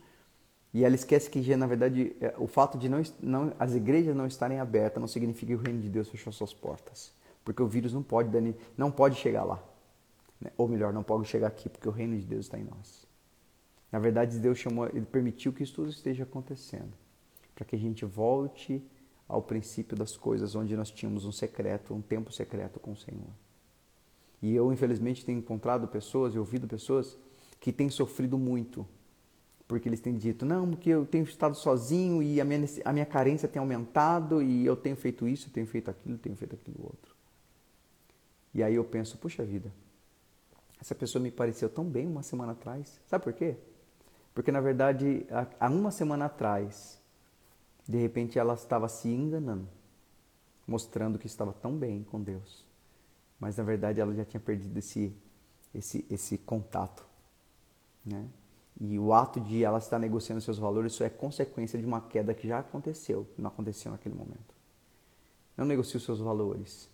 [0.73, 4.25] E ela esquece que, na verdade, é, o fato de não, não, as igrejas não
[4.25, 7.13] estarem abertas não significa que o reino de Deus fechou suas portas.
[7.45, 8.29] Porque o vírus não pode,
[8.75, 9.63] não pode chegar lá.
[10.41, 10.51] Né?
[10.57, 13.05] Ou melhor, não pode chegar aqui, porque o reino de Deus está em nós.
[13.91, 16.93] Na verdade, Deus chamou, Ele permitiu que isso tudo esteja acontecendo,
[17.53, 18.83] para que a gente volte
[19.27, 23.29] ao princípio das coisas, onde nós tínhamos um secreto, um tempo secreto com o Senhor.
[24.43, 27.17] E eu, infelizmente, tenho encontrado pessoas e ouvido pessoas
[27.62, 28.86] que têm sofrido muito,
[29.65, 33.06] porque eles têm dito, não, porque eu tenho estado sozinho e a minha, a minha
[33.06, 36.56] carência tem aumentado e eu tenho feito isso, eu tenho feito aquilo, eu tenho feito
[36.56, 37.15] aquilo outro.
[38.53, 39.71] E aí eu penso, puxa vida,
[40.77, 42.99] essa pessoa me pareceu tão bem uma semana atrás.
[43.08, 43.56] Sabe por quê?
[44.36, 45.25] Porque na verdade,
[45.58, 47.01] há uma semana atrás,
[47.88, 49.69] de repente ela estava se enganando,
[50.67, 52.72] mostrando que estava tão bem com Deus.
[53.43, 55.13] Mas na verdade ela já tinha perdido esse,
[55.75, 57.06] esse, esse contato.
[58.06, 58.25] Né?
[58.79, 62.34] E o ato de ela estar negociando seus valores, isso é consequência de uma queda
[62.34, 64.56] que já aconteceu, não aconteceu naquele momento.
[65.58, 66.89] Não negocie os seus valores.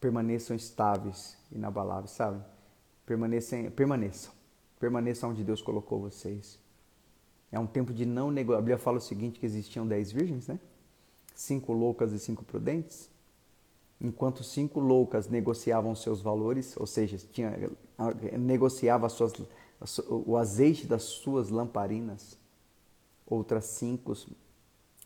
[0.00, 2.40] Permaneçam estáveis, inabaláveis, sabe?
[3.04, 4.32] Permaneçam, permaneçam.
[4.78, 6.56] Permaneçam onde Deus colocou vocês.
[7.50, 8.58] É um tempo de não negociar.
[8.58, 10.60] A Bíblia fala o seguinte, que existiam dez virgens, né?
[11.34, 13.10] Cinco loucas e cinco prudentes.
[14.00, 17.70] Enquanto cinco loucas negociavam seus valores, ou seja, tinha,
[18.38, 19.32] negociava suas,
[20.08, 22.38] o azeite das suas lamparinas,
[23.26, 24.14] outras cinco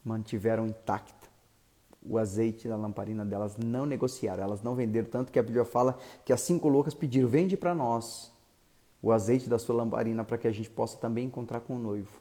[0.05, 1.23] mantiveram intacto
[2.05, 5.99] o azeite da lamparina delas, não negociaram, elas não venderam, tanto que a Bíblia fala
[6.25, 8.33] que as cinco loucas pediram: vende para nós
[9.01, 12.21] o azeite da sua lamparina para que a gente possa também encontrar com o noivo.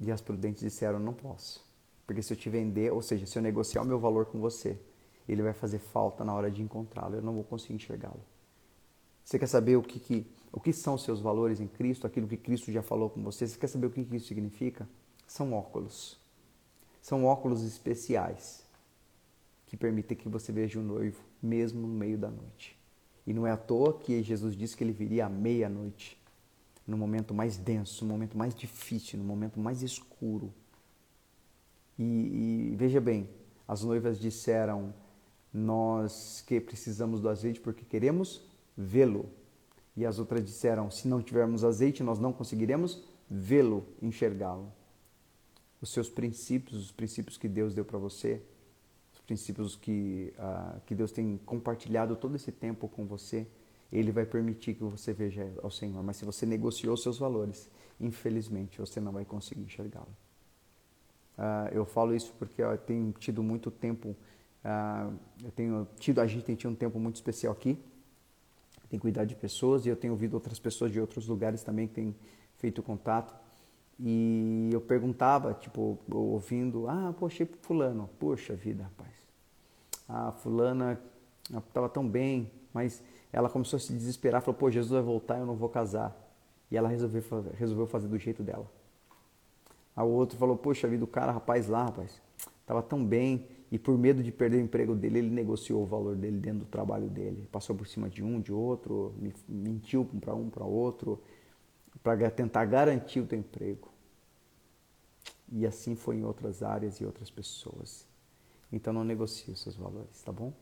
[0.00, 1.64] E as prudentes disseram: não posso,
[2.06, 4.78] porque se eu te vender, ou seja, se eu negociar o meu valor com você,
[5.28, 7.16] ele vai fazer falta na hora de encontrá-lo.
[7.16, 8.20] Eu não vou conseguir enxergá-lo.
[9.24, 12.36] Você quer saber o que, que, o que são seus valores em Cristo, aquilo que
[12.36, 13.46] Cristo já falou com você?
[13.46, 14.88] Você quer saber o que, que isso significa?
[15.26, 16.18] São óculos.
[17.00, 18.66] São óculos especiais
[19.66, 22.78] que permitem que você veja o noivo, mesmo no meio da noite.
[23.26, 26.20] E não é à toa que Jesus disse que ele viria à meia-noite,
[26.86, 30.52] no momento mais denso, no momento mais difícil, no momento mais escuro.
[31.98, 33.30] E, e veja bem,
[33.66, 34.92] as noivas disseram:
[35.52, 38.42] Nós que precisamos do azeite porque queremos
[38.76, 39.28] vê-lo.
[39.96, 44.72] E as outras disseram: Se não tivermos azeite, nós não conseguiremos vê-lo, enxergá-lo.
[45.80, 48.40] Os seus princípios, os princípios que Deus deu para você,
[49.12, 53.46] os princípios que, uh, que Deus tem compartilhado todo esse tempo com você,
[53.90, 56.02] Ele vai permitir que você veja ao Senhor.
[56.02, 57.68] Mas se você negociou seus valores,
[58.00, 60.08] infelizmente você não vai conseguir enxergá-lo.
[61.36, 64.14] Uh, eu falo isso porque eu tenho tido muito tempo,
[64.64, 65.12] uh,
[65.44, 67.78] eu tenho tido, a gente tem tido um tempo muito especial aqui,
[68.88, 71.94] tem cuidado de pessoas e eu tenho ouvido outras pessoas de outros lugares também que
[71.94, 72.14] têm
[72.58, 73.34] feito contato
[73.98, 79.14] e eu perguntava, tipo, ouvindo, ah, poxa, fulano, poxa vida, rapaz,
[80.08, 81.00] a fulana
[81.68, 83.02] estava tão bem, mas
[83.32, 86.16] ela começou a se desesperar, falou, pô, Jesus vai voltar, eu não vou casar.
[86.70, 87.22] E ela resolveu,
[87.54, 88.66] resolveu fazer do jeito dela.
[89.94, 92.20] A outro falou, poxa vida, o cara, rapaz lá, rapaz,
[92.60, 96.14] estava tão bem e por medo de perder o emprego dele, ele negociou o valor
[96.14, 97.48] dele dentro do trabalho dele.
[97.50, 99.14] Passou por cima de um, de outro,
[99.48, 101.18] mentiu para um, para outro,
[102.02, 103.90] para tentar garantir o teu emprego.
[105.50, 108.06] E assim foi em outras áreas e outras pessoas.
[108.70, 110.52] Então não negocie os seus valores, tá bom?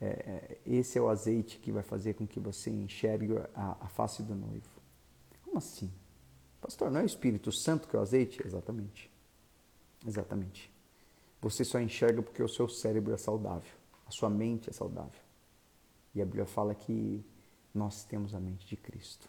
[0.00, 3.86] É, é esse é o azeite que vai fazer com que você enxergue a, a
[3.86, 4.68] face do noivo.
[5.44, 5.92] Como assim?
[6.60, 8.44] Pastor, não é o Espírito Santo que é o azeite?
[8.44, 9.08] Exatamente.
[10.04, 10.75] Exatamente.
[11.48, 13.72] Você só enxerga porque o seu cérebro é saudável,
[14.04, 15.20] a sua mente é saudável.
[16.12, 17.24] E a Bíblia fala que
[17.72, 19.28] nós temos a mente de Cristo.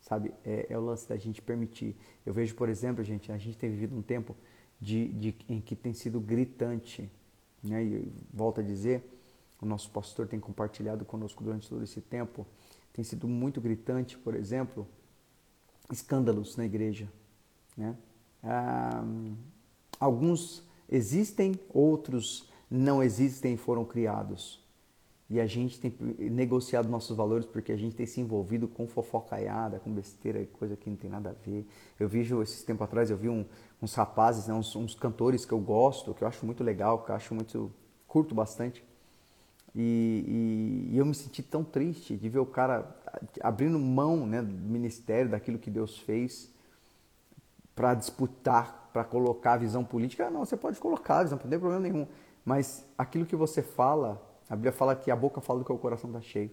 [0.00, 1.94] Sabe, é, é o lance da gente permitir.
[2.24, 4.34] Eu vejo, por exemplo, gente, a gente tem vivido um tempo
[4.80, 7.10] de, de, em que tem sido gritante.
[7.62, 7.84] Né?
[7.84, 9.04] E volto a dizer,
[9.60, 12.46] o nosso pastor tem compartilhado conosco durante todo esse tempo,
[12.94, 14.88] tem sido muito gritante, por exemplo,
[15.92, 17.12] escândalos na igreja.
[17.76, 17.94] Né?
[18.42, 19.04] Ah,
[19.98, 24.64] alguns existem, outros não existem e foram criados.
[25.28, 25.92] E a gente tem
[26.30, 30.88] negociado nossos valores porque a gente tem se envolvido com fofocaiada, com besteira, coisa que
[30.88, 31.66] não tem nada a ver.
[31.98, 33.44] Eu vi, esses tempos atrás, eu vi um,
[33.82, 37.10] uns rapazes, né, uns, uns, cantores que eu gosto, que eu acho muito legal, que
[37.10, 37.72] eu acho muito,
[38.06, 38.84] curto bastante.
[39.74, 42.96] E, e, e eu me senti tão triste de ver o cara
[43.42, 46.54] abrindo mão né, do ministério, daquilo que Deus fez,
[47.74, 50.30] para disputar, para colocar a visão política.
[50.30, 52.06] Não, você pode colocar a visão, não tem problema nenhum.
[52.42, 54.18] Mas aquilo que você fala,
[54.48, 56.50] a Bíblia fala que a boca fala do que o coração está cheio.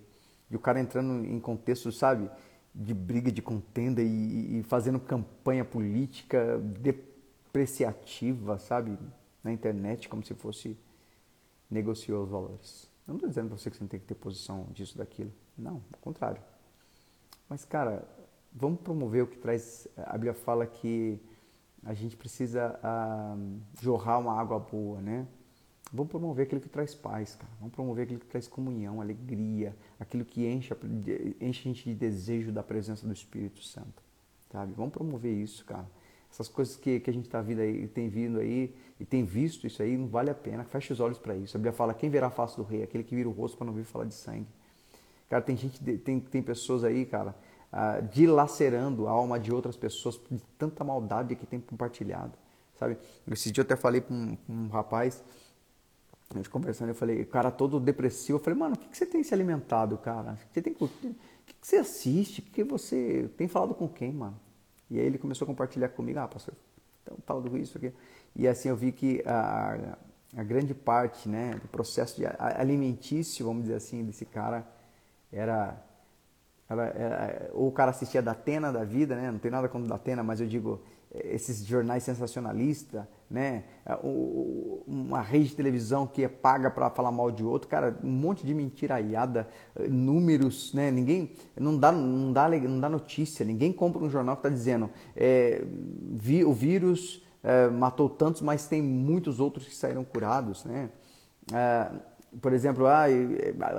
[0.51, 2.29] E o cara entrando em contexto, sabe,
[2.75, 8.99] de briga, de contenda e, e fazendo campanha política depreciativa, sabe,
[9.41, 10.77] na internet, como se fosse
[11.71, 12.89] negociou os valores.
[13.07, 15.31] Eu não estou dizendo para você que você não tem que ter posição disso, daquilo.
[15.57, 16.41] Não, ao contrário.
[17.47, 18.05] Mas, cara,
[18.51, 19.87] vamos promover o que traz.
[19.95, 21.21] A Bíblia fala que
[21.85, 23.35] a gente precisa ah,
[23.81, 25.27] jorrar uma água boa, né?
[25.91, 27.51] Vamos promover aquilo que traz paz, cara.
[27.59, 30.73] Vamos promover aquilo que traz comunhão, alegria, aquilo que enche,
[31.39, 34.01] enche a gente de desejo da presença do Espírito Santo,
[34.51, 34.73] sabe?
[34.73, 35.87] Vamos promover isso, cara.
[36.31, 39.67] Essas coisas que, que a gente tá vindo aí, tem vindo aí e tem visto
[39.67, 40.63] isso aí, não vale a pena.
[40.63, 41.55] Feche os olhos para isso.
[41.55, 42.81] A Bíblia fala: quem verá a face do rei?
[42.81, 44.47] Aquele que vira o rosto para não vir falar de sangue.
[45.29, 47.35] Cara, tem gente, tem, tem pessoas aí, cara,
[47.73, 52.33] uh, dilacerando a alma de outras pessoas de tanta maldade que tem compartilhado,
[52.79, 52.97] sabe?
[53.29, 55.23] Esse dia eu até falei para um, um, rapaz,
[56.29, 59.05] a gente conversando, eu falei, cara todo depressivo, eu falei, mano, o que, que você
[59.05, 60.37] tem se alimentado, cara?
[60.51, 62.39] Você tem, o que, que você assiste?
[62.39, 64.39] O que você tem falado com quem, mano?
[64.89, 66.53] E aí ele começou a compartilhar comigo, ah, pastor,
[67.01, 67.91] então fala do isso aqui.
[68.35, 69.97] E assim eu vi que a,
[70.35, 74.65] a grande parte né, do processo de alimentício, vamos dizer assim, desse cara
[75.31, 75.75] era,
[76.69, 79.31] era, era, ou o cara assistia da Atena da vida, né?
[79.31, 80.81] Não tem nada contra da Atena, mas eu digo
[81.13, 83.65] esses jornais sensacionalistas, né?
[84.87, 88.45] Uma rede de televisão que é paga para falar mal de outro, cara, um monte
[88.45, 89.47] de mentiraiada,
[89.89, 90.89] números, né?
[90.89, 94.89] Ninguém não dá, não dá, não dá notícia, ninguém compra um jornal que está dizendo
[95.15, 95.63] é,
[96.13, 100.89] vi, o vírus é, matou tantos, mas tem muitos outros que saíram curados, né?
[101.53, 101.91] É,
[102.41, 103.05] por exemplo, a,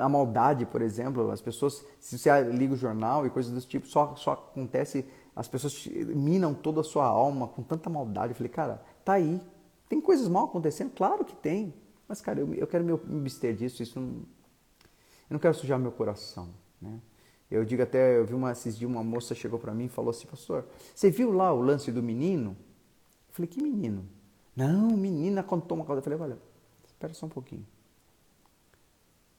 [0.01, 3.87] a maldade, por exemplo, as pessoas, se você liga o jornal e coisas desse tipo,
[3.87, 8.33] só, só acontece, as pessoas minam toda a sua alma com tanta maldade.
[8.33, 9.41] Eu falei, cara, tá aí.
[9.89, 10.93] Tem coisas mal acontecendo?
[10.95, 11.75] Claro que tem.
[12.09, 15.93] Mas, cara, eu, eu quero me abster disso, isso não, eu não quero sujar meu
[15.93, 16.49] coração,
[16.81, 17.01] né?
[17.51, 20.11] Eu digo até, eu vi uma, esses dias uma moça chegou para mim e falou
[20.11, 22.57] assim, pastor, você viu lá o lance do menino?
[23.29, 24.09] Eu falei, que menino?
[24.57, 26.01] Não, menina quando toma calda.
[26.01, 26.39] Eu falei, olha,
[26.87, 27.67] espera só um pouquinho.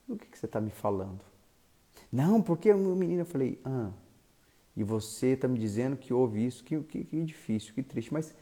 [0.07, 1.21] Do que, que você está me falando?
[2.11, 3.91] Não, porque o menino, eu falei, ah,
[4.75, 8.33] e você está me dizendo que houve isso, que, que, que difícil, que triste, mas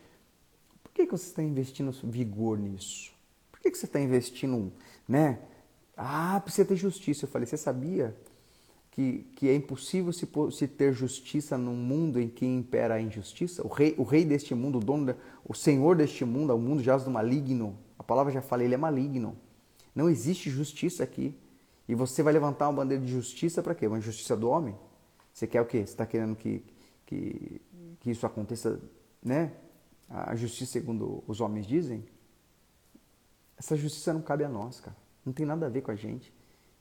[0.84, 3.12] por que, que você está investindo vigor nisso?
[3.52, 4.72] Por que, que você está investindo,
[5.08, 5.40] né?
[5.96, 7.26] Ah, precisa ter justiça.
[7.26, 8.16] Eu falei, você sabia
[8.92, 13.64] que, que é impossível se, se ter justiça num mundo em que impera a injustiça?
[13.64, 17.04] O rei, o rei deste mundo, o dono, o senhor deste mundo, o mundo jaz
[17.04, 17.78] do maligno.
[17.98, 19.38] A palavra já fala, ele é maligno.
[19.96, 21.36] Não existe justiça aqui.
[21.88, 23.88] E você vai levantar uma bandeira de justiça para quê?
[23.88, 24.76] Uma justiça do homem?
[25.34, 25.80] Você quer o quê?
[25.80, 26.64] Você está querendo que,
[27.06, 27.62] que,
[28.00, 28.80] que isso aconteça,
[29.22, 29.54] né?
[30.10, 32.06] A justiça segundo os homens dizem?
[33.58, 34.96] Essa justiça não cabe a nós, cara.
[35.26, 36.34] Não tem nada a ver com a gente.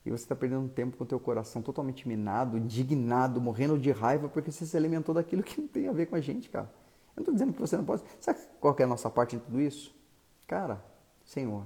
[0.04, 4.28] E você está perdendo tempo com o teu coração totalmente minado, indignado, morrendo de raiva
[4.28, 6.66] porque você se alimentou daquilo que não tem a ver com a gente, cara.
[7.16, 8.02] Eu não estou dizendo que você não pode.
[8.20, 9.94] Sabe qual é a nossa parte em tudo isso?
[10.46, 10.82] Cara,
[11.24, 11.64] Senhor,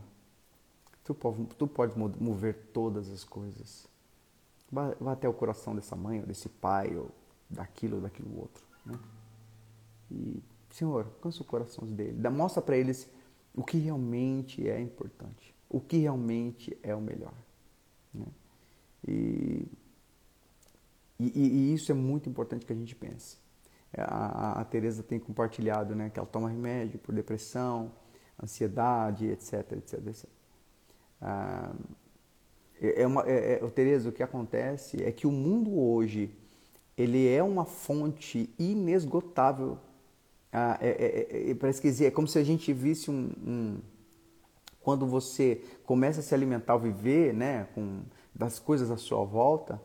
[1.07, 1.15] Tu
[1.57, 3.87] tu pode mover todas as coisas.
[4.71, 7.13] Vá, até o coração dessa mãe, ou desse pai, ou
[7.49, 8.65] daquilo, ou daquilo outro.
[8.85, 8.99] Né?
[10.11, 12.15] E, Senhor, cansa o coração dele.
[12.15, 13.09] Dá, mostra para eles
[13.55, 15.55] o que realmente é importante.
[15.71, 17.35] O que realmente é o melhor.
[18.13, 18.27] Né?
[19.07, 19.69] E,
[21.21, 23.39] e, e, isso é muito importante que a gente pense.
[23.97, 27.93] A, a, a Teresa tem compartilhado né, que ela toma remédio por depressão,
[28.43, 30.36] ansiedade, etc, etc, etc.
[31.29, 31.73] Ah,
[32.81, 36.31] é, é uma, é, é, Tereza, o que acontece é que o mundo hoje
[36.97, 39.77] ele é uma fonte inesgotável.
[40.53, 43.79] Ah, é, é, é, parece que é como se a gente visse um, um,
[44.81, 48.03] quando você começa a se alimentar, viver, né, com
[48.33, 49.81] das coisas à sua volta.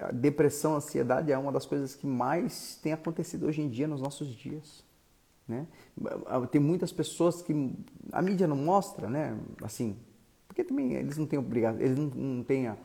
[0.00, 3.88] A depressão, a ansiedade é uma das coisas que mais tem acontecido hoje em dia
[3.88, 4.84] nos nossos dias.
[5.46, 5.66] Né?
[6.50, 7.72] Tem muitas pessoas que
[8.10, 9.38] a mídia não mostra, né?
[9.62, 9.96] Assim,
[10.52, 12.76] porque também eles não têm obrigação, eles não, não têm a,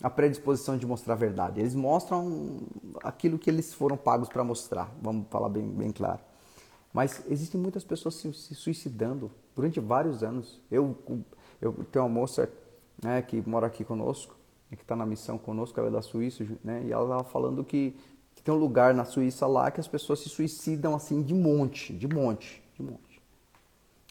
[0.00, 1.58] a, predisposição de mostrar a verdade.
[1.58, 2.60] Eles mostram
[3.02, 6.20] aquilo que eles foram pagos para mostrar, vamos falar bem, bem claro.
[6.92, 10.62] Mas existem muitas pessoas se, se suicidando durante vários anos.
[10.70, 10.96] Eu,
[11.60, 12.48] eu tenho uma moça
[13.02, 14.36] né, que mora aqui conosco,
[14.68, 17.94] que está na missão conosco, ela é da Suíça, né, e ela estava falando que,
[18.36, 21.92] que tem um lugar na Suíça lá que as pessoas se suicidam assim de monte,
[21.92, 23.20] de monte, de monte.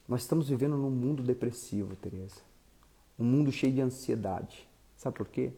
[0.07, 2.44] Nós estamos vivendo num mundo depressivo, Tereza
[3.17, 4.67] um mundo cheio de ansiedade.
[4.95, 5.51] Sabe por quê?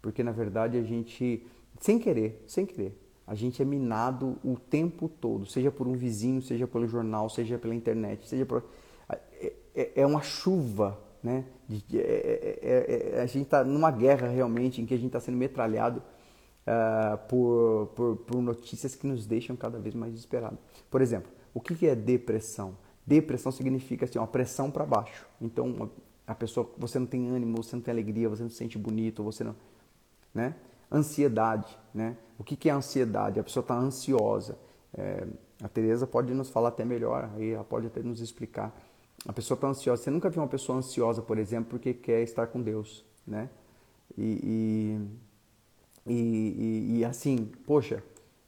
[0.00, 1.46] Porque na verdade a gente,
[1.80, 6.42] sem querer, sem querer, a gente é minado o tempo todo, seja por um vizinho,
[6.42, 8.64] seja pelo jornal, seja pela internet, seja por.
[9.08, 11.44] É, é, é uma chuva, né?
[11.94, 15.38] É, é, é, a gente está numa guerra realmente em que a gente está sendo
[15.38, 16.02] metralhado
[16.66, 20.58] uh, por, por, por, notícias que nos deixam cada vez mais desesperados.
[20.90, 22.76] Por exemplo, o que, é depressão?
[23.06, 25.26] Depressão significa assim, uma pressão para baixo.
[25.40, 25.90] Então,
[26.32, 29.22] a pessoa, você não tem ânimo, você não tem alegria, você não se sente bonito,
[29.22, 29.54] você não,
[30.34, 30.54] né?
[30.90, 32.16] Ansiedade, né?
[32.38, 33.38] O que, que é ansiedade?
[33.38, 34.58] A pessoa está ansiosa.
[34.94, 35.26] É,
[35.62, 38.74] a Teresa pode nos falar até melhor, aí ela pode até nos explicar.
[39.26, 40.02] A pessoa está ansiosa.
[40.02, 43.48] Você nunca viu uma pessoa ansiosa, por exemplo, porque quer estar com Deus, né?
[44.16, 44.98] E,
[46.06, 48.02] e, e, e assim, poxa,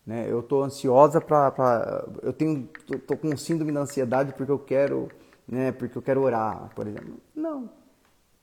[0.07, 0.31] né?
[0.31, 5.09] Eu estou ansiosa para, eu tenho, tô, tô com síndrome da ansiedade porque eu quero
[5.47, 7.15] né, porque eu quero orar, por exemplo.
[7.35, 7.65] Não.
[7.65, 7.71] O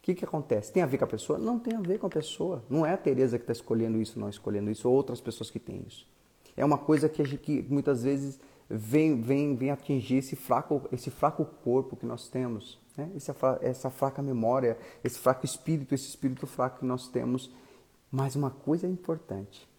[0.01, 0.73] que, que acontece?
[0.73, 1.37] Tem a ver com a pessoa?
[1.37, 2.63] Não tem a ver com a pessoa.
[2.69, 5.59] Não é a Tereza que está escolhendo isso, não escolhendo isso, ou outras pessoas que
[5.59, 6.07] têm isso.
[6.57, 8.39] É uma coisa que, a gente, que muitas vezes
[8.69, 13.11] vem, vem, vem atingir esse fraco, esse fraco corpo que nós temos, né?
[13.15, 17.53] essa, essa fraca memória, esse fraco espírito, esse espírito fraco que nós temos.
[18.09, 19.69] Mas uma coisa é importante,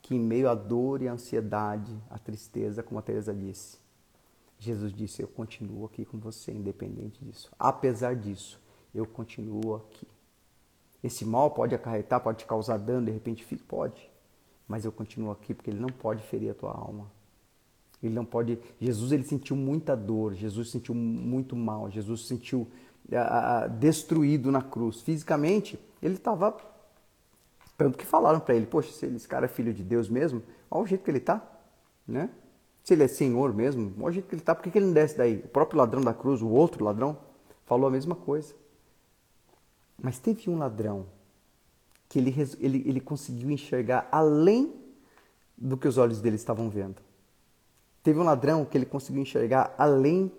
[0.00, 3.78] que em meio à dor e à ansiedade, à tristeza, como a Teresa disse,
[4.58, 7.50] Jesus disse: Eu continuo aqui com você, independente disso.
[7.58, 8.60] Apesar disso,
[8.94, 10.06] eu continuo aqui.
[11.02, 14.10] Esse mal pode acarretar, pode te causar dano, de repente Pode.
[14.66, 17.10] Mas eu continuo aqui porque ele não pode ferir a tua alma.
[18.02, 18.58] Ele não pode.
[18.80, 22.68] Jesus ele sentiu muita dor, Jesus sentiu muito mal, Jesus sentiu
[23.08, 25.00] uh, destruído na cruz.
[25.00, 26.56] Fisicamente, ele estava.
[27.76, 30.82] Tanto que falaram para ele: Poxa, se esse cara é filho de Deus mesmo, olha
[30.82, 31.42] o jeito que ele está.
[32.06, 32.30] Né?
[32.88, 35.14] Se ele é senhor mesmo, o jeito que ele está, por que ele não desce
[35.14, 35.42] daí?
[35.44, 37.18] O próprio ladrão da cruz, o outro ladrão,
[37.66, 38.54] falou a mesma coisa.
[40.02, 41.04] Mas teve um ladrão
[42.08, 44.72] que ele, ele, ele conseguiu enxergar além
[45.54, 47.02] do que os olhos dele estavam vendo.
[48.02, 50.32] Teve um ladrão que ele conseguiu enxergar além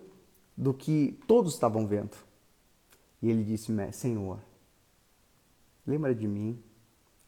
[0.56, 2.16] do que todos estavam vendo.
[3.22, 4.40] E ele disse: Senhor,
[5.86, 6.60] lembra de mim.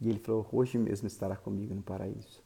[0.01, 2.43] E ele falou: Hoje mesmo estará comigo no paraíso.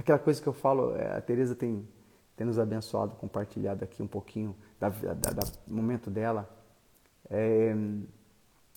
[0.00, 1.86] Aquela coisa que eu falo, é, a Teresa tem,
[2.34, 4.90] tem nos abençoado, compartilhado aqui um pouquinho da
[5.68, 6.48] momento dela.
[7.28, 7.74] É,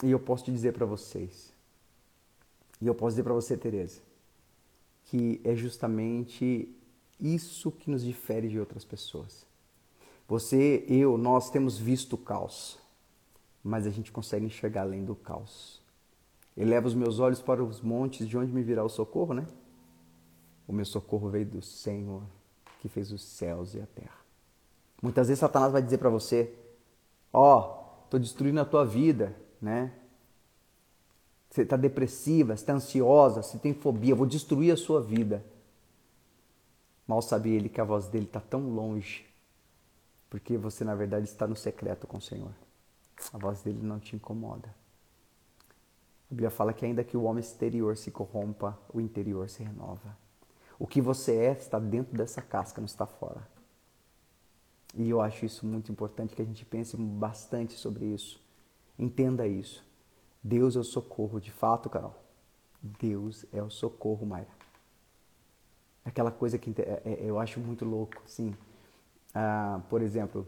[0.03, 1.53] e eu posso te dizer para vocês,
[2.81, 4.01] e eu posso dizer para você, Teresa,
[5.05, 6.69] que é justamente
[7.17, 9.45] isso que nos difere de outras pessoas.
[10.27, 12.77] Você, eu, nós temos visto o caos,
[13.63, 15.81] mas a gente consegue enxergar além do caos.
[16.57, 19.47] Eleva os meus olhos para os montes, de onde me virá o socorro, né?
[20.67, 22.23] O meu socorro veio do Senhor,
[22.79, 24.23] que fez os céus e a terra.
[25.01, 26.53] Muitas vezes Satanás vai dizer para você:
[27.31, 29.93] Ó, oh, estou destruindo a tua vida, né?
[31.49, 35.45] Você está depressiva, você está ansiosa, você tem fobia, vou destruir a sua vida.
[37.07, 39.25] Mal sabe ele que a voz dele está tão longe,
[40.29, 42.53] porque você na verdade está no secreto com o Senhor.
[43.31, 44.69] A voz dele não te incomoda.
[44.69, 50.17] A Bíblia fala que ainda que o homem exterior se corrompa, o interior se renova.
[50.79, 53.47] O que você é está dentro dessa casca, não está fora.
[54.95, 58.41] E eu acho isso muito importante que a gente pense bastante sobre isso.
[58.97, 59.83] Entenda isso.
[60.43, 62.15] Deus é o socorro, de fato, Carol.
[62.81, 64.51] Deus é o socorro, Mayra.
[66.05, 68.53] Aquela coisa que é, é, eu acho muito louco, assim.
[69.33, 70.45] Ah, por exemplo,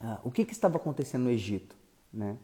[0.00, 1.76] ah, o que, que estava acontecendo no Egito,
[2.12, 2.38] né?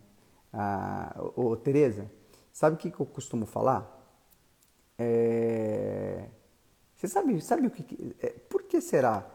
[0.52, 2.10] Ah, ô, Tereza,
[2.52, 3.96] sabe o que, que eu costumo falar?
[4.98, 6.28] É...
[7.00, 9.26] Você sabe, sabe o que, é, por que será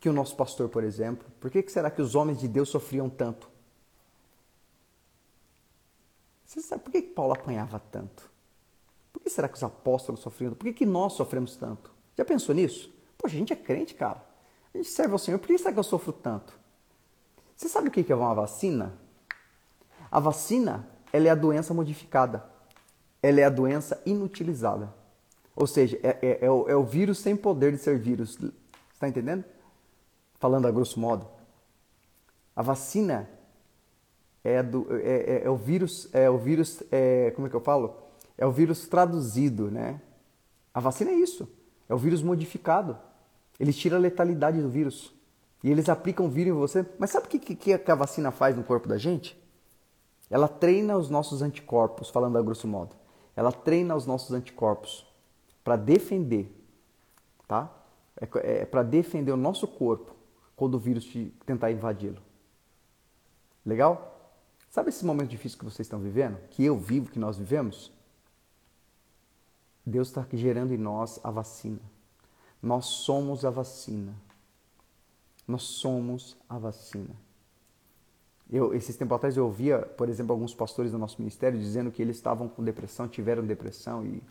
[0.00, 2.68] que o nosso pastor, por exemplo, por que, que será que os homens de Deus
[2.68, 3.48] sofriam tanto?
[6.44, 8.28] Você sabe por que Paulo apanhava tanto?
[9.12, 10.52] Por que será que os apóstolos sofriam?
[10.52, 11.92] Por que, que nós sofremos tanto?
[12.16, 12.92] Já pensou nisso?
[13.16, 14.20] Poxa, a gente é crente, cara.
[14.74, 15.38] A gente serve ao Senhor.
[15.38, 16.58] Por que será que eu sofro tanto?
[17.56, 18.98] Você sabe o que é uma vacina?
[20.10, 22.44] A vacina ela é a doença modificada.
[23.22, 25.05] Ela é a doença inutilizada.
[25.56, 28.38] Ou seja, é, é, é, o, é o, vírus sem poder de ser vírus.
[28.92, 29.42] Está entendendo?
[30.38, 31.26] Falando a grosso modo.
[32.54, 33.28] A vacina
[34.44, 37.60] é, do, é, é, é, o vírus, é o vírus, é, como é que eu
[37.60, 37.96] falo?
[38.36, 40.00] É o vírus traduzido, né?
[40.74, 41.48] A vacina é isso,
[41.88, 42.98] é o vírus modificado.
[43.58, 45.14] Eles tiram a letalidade do vírus
[45.64, 46.86] e eles aplicam o vírus em você.
[46.98, 49.42] Mas sabe o que, que, que a vacina faz no corpo da gente?
[50.28, 52.94] Ela treina os nossos anticorpos, falando a grosso modo.
[53.34, 55.06] Ela treina os nossos anticorpos
[55.66, 56.48] para defender,
[57.48, 57.68] tá?
[58.20, 60.14] É, é para defender o nosso corpo
[60.54, 61.12] quando o vírus
[61.44, 62.22] tentar invadi-lo.
[63.64, 64.30] Legal?
[64.70, 66.38] Sabe esse momento difícil que vocês estão vivendo?
[66.50, 67.90] Que eu vivo, que nós vivemos?
[69.84, 71.80] Deus está gerando em nós a vacina.
[72.62, 74.14] Nós somos a vacina.
[75.48, 77.16] Nós somos a vacina.
[78.48, 82.00] Eu, esses tempos atrás eu ouvia, por exemplo, alguns pastores do nosso ministério dizendo que
[82.00, 84.22] eles estavam com depressão, tiveram depressão e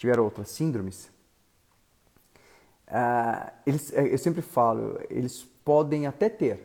[0.00, 1.10] tiveram outras síndromes.
[2.88, 6.58] Ah, eles, eu sempre falo, eles podem até ter,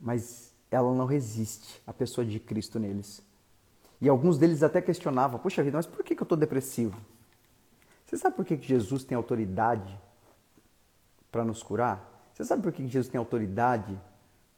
[0.00, 3.20] mas ela não resiste à pessoa de Cristo neles.
[4.00, 6.96] E alguns deles até questionavam: Puxa vida, mas por que, eu estou depressivo?
[8.06, 10.00] Você sabe por que, que Jesus tem autoridade
[11.32, 12.30] para nos curar?
[12.32, 14.00] Você sabe por que, que Jesus tem autoridade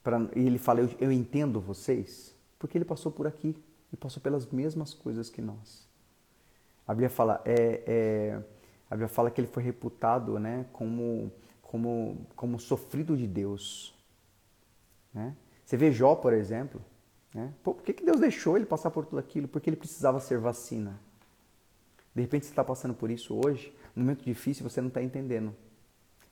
[0.02, 0.28] para.
[0.36, 2.34] E ele fala: eu, eu entendo vocês?
[2.58, 3.56] Porque ele passou por aqui
[3.90, 5.87] e passou pelas mesmas coisas que nós.
[6.88, 8.42] A Bíblia fala, é, é,
[8.90, 11.30] a Bíblia fala que ele foi reputado né, como,
[11.60, 13.94] como, como sofrido de Deus.
[15.12, 15.36] Né?
[15.66, 16.80] Você vê Jó, por exemplo.
[17.34, 17.52] Né?
[17.62, 19.46] Pô, por que, que Deus deixou ele passar por tudo aquilo?
[19.46, 20.98] Porque ele precisava ser vacina.
[22.14, 25.54] De repente você está passando por isso hoje, um momento difícil você não está entendendo.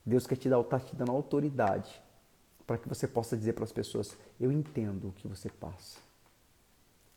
[0.03, 2.01] Deus quer te dar, está te dando autoridade
[2.65, 6.06] para que você possa dizer para as pessoas: Eu entendo o que você passa.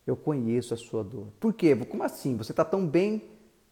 [0.05, 1.27] Eu conheço a sua dor.
[1.39, 1.75] Por quê?
[1.75, 2.35] Como assim?
[2.37, 3.29] Você está tão bem?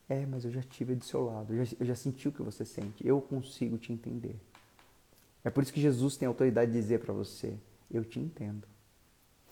[0.08, 1.54] É, mas eu já estive do seu lado.
[1.54, 3.06] Eu já, eu já senti o que você sente.
[3.06, 4.36] Eu consigo te entender.
[5.44, 7.56] É por isso que Jesus tem autoridade de dizer para você:
[7.92, 8.68] eu te entendo.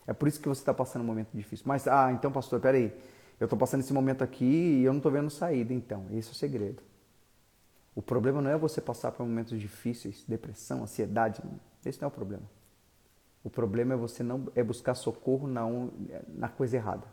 [0.05, 1.65] É por isso que você está passando um momento difícil.
[1.67, 2.93] Mas, ah, então, pastor, peraí.
[3.39, 6.07] Eu estou passando esse momento aqui e eu não estou vendo saída, então.
[6.11, 6.81] Esse é o segredo.
[7.93, 11.41] O problema não é você passar por momentos difíceis, depressão, ansiedade.
[11.85, 12.43] Esse não é o problema.
[13.47, 15.63] O problema é você não é buscar socorro na,
[16.27, 17.07] na coisa errada.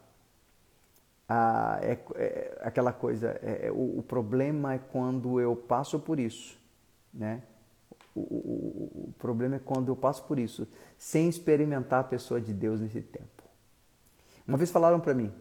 [1.29, 3.39] Ah, é, é, aquela coisa.
[3.41, 6.59] É, é, o, o problema é quando eu passo por isso,
[7.13, 7.41] né?
[8.17, 10.67] O, o, o, problema é quando eu passo por isso
[10.99, 13.45] sem experimentar a pessoa de Deus nesse tempo.
[14.45, 15.33] Uma vez falaram para mim,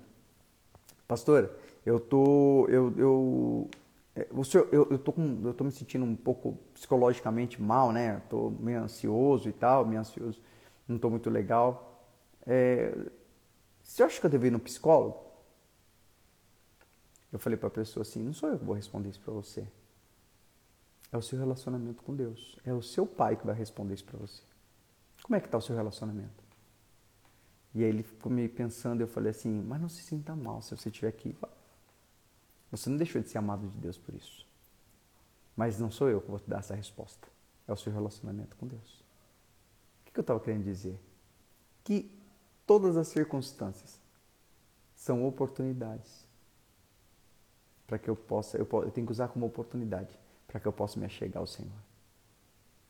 [1.07, 1.49] pastor,
[1.83, 3.69] eu tô, eu, eu,
[4.15, 7.91] é, o senhor, eu, eu tô com, eu tô me sentindo um pouco psicologicamente mal,
[7.91, 8.21] né?
[8.29, 10.39] Tô meio ansioso e tal, meio ansioso,
[10.93, 12.07] não tô muito legal.
[12.45, 12.93] é,
[13.83, 15.23] você acha que eu deveria ir no psicólogo?
[17.31, 19.67] Eu falei para a pessoa assim: não sou eu que vou responder isso para você.
[21.11, 22.57] É o seu relacionamento com Deus.
[22.65, 24.41] É o seu pai que vai responder isso para você.
[25.21, 26.43] Como é que está o seu relacionamento?
[27.73, 30.75] E aí ele ficou me pensando, eu falei assim, mas não se sinta mal se
[30.75, 31.35] você estiver aqui.
[32.71, 34.47] Você não deixou de ser amado de Deus por isso.
[35.55, 37.27] Mas não sou eu que vou te dar essa resposta.
[37.67, 39.02] É o seu relacionamento com Deus.
[40.13, 40.99] O que eu estava querendo dizer?
[41.83, 42.15] Que
[42.67, 43.99] todas as circunstâncias
[44.93, 46.27] são oportunidades
[47.87, 50.15] para que eu possa, eu, eu, tenho que usar como oportunidade
[50.47, 51.71] para que eu possa me achegar ao Senhor.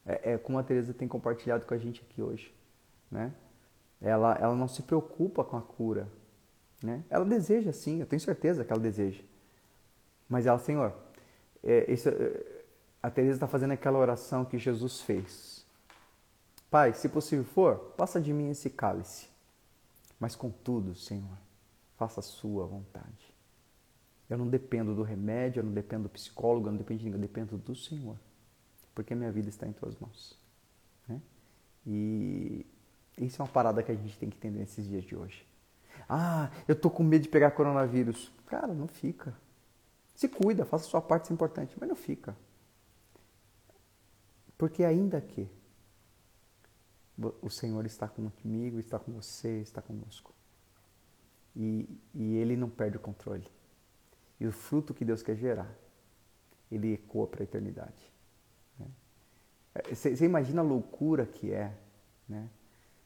[0.06, 2.54] É, é como a Teresa tem compartilhado com a gente aqui hoje,
[3.10, 3.34] né?
[4.02, 6.10] Ela, ela não se preocupa com a cura,
[6.84, 7.06] né?
[7.10, 9.24] Ela deseja sim, eu tenho certeza que ela deseja.
[10.28, 10.94] Mas ela, Senhor,
[11.64, 12.64] é, isso, é,
[13.02, 15.53] a Teresa está fazendo aquela oração que Jesus fez.
[16.74, 19.28] Pai, se possível for, passa de mim esse cálice.
[20.20, 21.38] Mas contudo, Senhor,
[21.98, 23.32] faça a sua vontade.
[24.28, 27.22] Eu não dependo do remédio, eu não dependo do psicólogo, eu não dependo de ninguém,
[27.22, 28.18] eu dependo do Senhor.
[28.96, 30.36] Porque a minha vida está em tuas mãos.
[31.08, 31.22] Né?
[31.86, 32.66] E
[33.20, 35.46] isso é uma parada que a gente tem que entender nesses dias de hoje.
[36.10, 38.32] Ah, eu tô com medo de pegar coronavírus.
[38.48, 39.38] Cara, não fica.
[40.16, 42.36] Se cuida, faça a sua parte, isso é importante, mas não fica.
[44.58, 45.48] Porque ainda que
[47.42, 50.34] o Senhor está comigo, está com você, está conosco.
[51.56, 53.48] E, e Ele não perde o controle.
[54.40, 55.72] E o fruto que Deus quer gerar,
[56.72, 58.12] Ele ecoa para a eternidade.
[59.90, 60.18] Você né?
[60.22, 61.74] imagina a loucura que é,
[62.28, 62.50] né?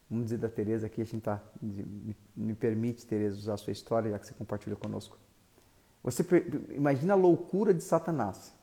[0.09, 3.71] Vamos dizer da Tereza aqui, a gente tá, me, me permite, Tereza, usar a sua
[3.71, 5.17] história, já que você compartilhou conosco.
[6.01, 6.25] Você
[6.69, 8.53] imagina a loucura de Satanás.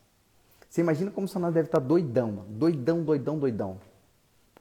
[0.69, 2.49] Você imagina como Satanás deve estar doidão, mano.
[2.49, 3.79] doidão, doidão, doidão.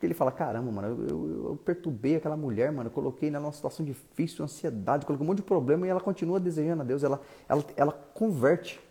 [0.03, 3.53] Porque ele fala, caramba, mano, eu, eu, perturbei aquela mulher, mano, eu coloquei nela uma
[3.53, 7.21] situação difícil, ansiedade, coloquei um monte de problema e ela continua desejando a Deus, ela,
[7.47, 8.81] ela, ela converte.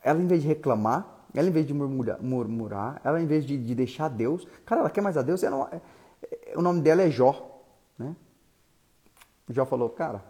[0.00, 3.58] Ela, em vez de reclamar, ela, em vez de murmurar, murmurar ela, em vez de,
[3.58, 7.10] de deixar Deus, cara, ela quer mais a Deus, ela, é, o nome dela é
[7.10, 7.60] Jó,
[7.98, 8.14] né?
[9.48, 10.22] Jó falou, cara,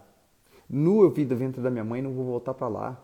[0.67, 2.99] nu eu vi do ventre da minha mãe, não vou voltar para lá.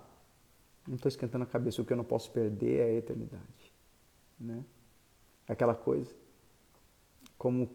[0.87, 3.71] Não estou esquentando a cabeça, o que eu não posso perder é a eternidade,
[4.39, 4.63] né?
[5.47, 6.09] Aquela coisa
[7.39, 7.67] como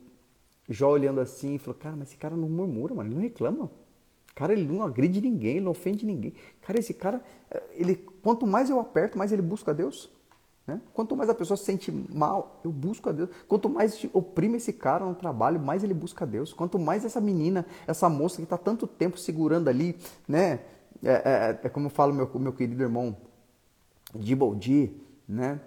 [0.69, 3.71] Jó olhando assim, falou, cara, mas esse cara não murmura, mano, ele não reclama.
[4.35, 6.35] Cara, ele não agride ninguém, ele não ofende ninguém.
[6.63, 10.11] Cara, esse cara, eh, ele, quanto mais eu aperto, mais ele busca a Deus.
[10.67, 10.81] Né?
[10.93, 13.29] Quanto mais a pessoa se sente mal, eu busco a Deus.
[13.47, 16.53] Quanto mais oprime esse cara no trabalho, mais ele busca a Deus.
[16.53, 19.97] Quanto mais essa menina, essa moça que está tanto tempo segurando ali,
[20.27, 20.61] né?
[21.03, 23.17] É, é, é como fala meu, meu querido irmão
[24.15, 24.97] Diboldi,
[25.29, 25.61] né?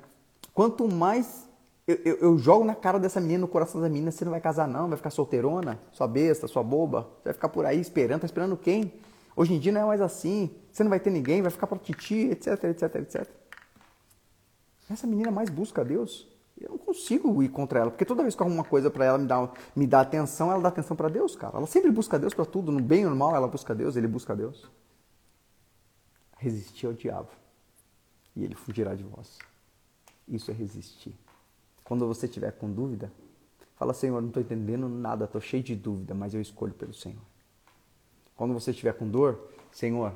[0.53, 1.46] Quanto mais
[1.87, 4.41] eu, eu, eu, jogo na cara dessa menina, no coração da menina, você não vai
[4.41, 8.21] casar não, vai ficar solteirona, sua besta, sua boba, você vai ficar por aí esperando,
[8.21, 8.91] tá esperando quem?
[9.35, 11.77] Hoje em dia não é mais assim, você não vai ter ninguém, vai ficar para
[11.77, 13.27] titi, etc, etc, etc.
[14.89, 16.27] Essa menina mais busca a Deus.
[16.59, 19.27] Eu não consigo ir contra ela, porque toda vez que alguma coisa para ela me
[19.27, 21.55] dá, me dá atenção, ela dá atenção para Deus, cara.
[21.55, 24.07] Ela sempre busca Deus para tudo, no bem ou no mal, ela busca Deus, ele
[24.07, 24.69] busca Deus.
[26.37, 27.29] Resistir ao diabo
[28.35, 29.37] e ele fugirá de vós.
[30.27, 31.13] Isso é resistir.
[31.87, 33.09] Quando você estiver com dúvida,
[33.77, 37.21] fala, Senhor, não estou entendendo nada, estou cheio de dúvida, mas eu escolho pelo Senhor.
[38.35, 40.13] Quando você estiver com dor, Senhor,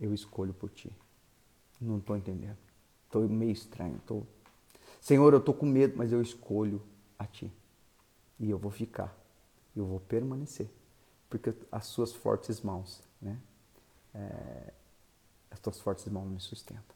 [0.00, 0.88] eu escolho por Ti.
[1.80, 2.56] Não estou entendendo.
[3.06, 4.00] Estou meio estranho.
[4.06, 4.22] Tô...
[5.00, 6.80] Senhor, eu estou com medo, mas eu escolho
[7.18, 7.52] a Ti.
[8.38, 9.12] E eu vou ficar.
[9.74, 10.70] Eu vou permanecer.
[11.28, 13.36] Porque as Suas fortes mãos, né?
[14.14, 14.72] É...
[15.50, 16.94] As Tuas fortes mãos me sustentam.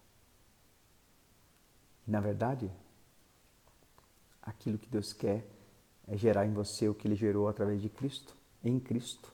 [2.06, 2.70] Na verdade,
[4.44, 5.44] aquilo que Deus quer
[6.06, 9.32] é gerar em você o que Ele gerou através de Cristo, em Cristo.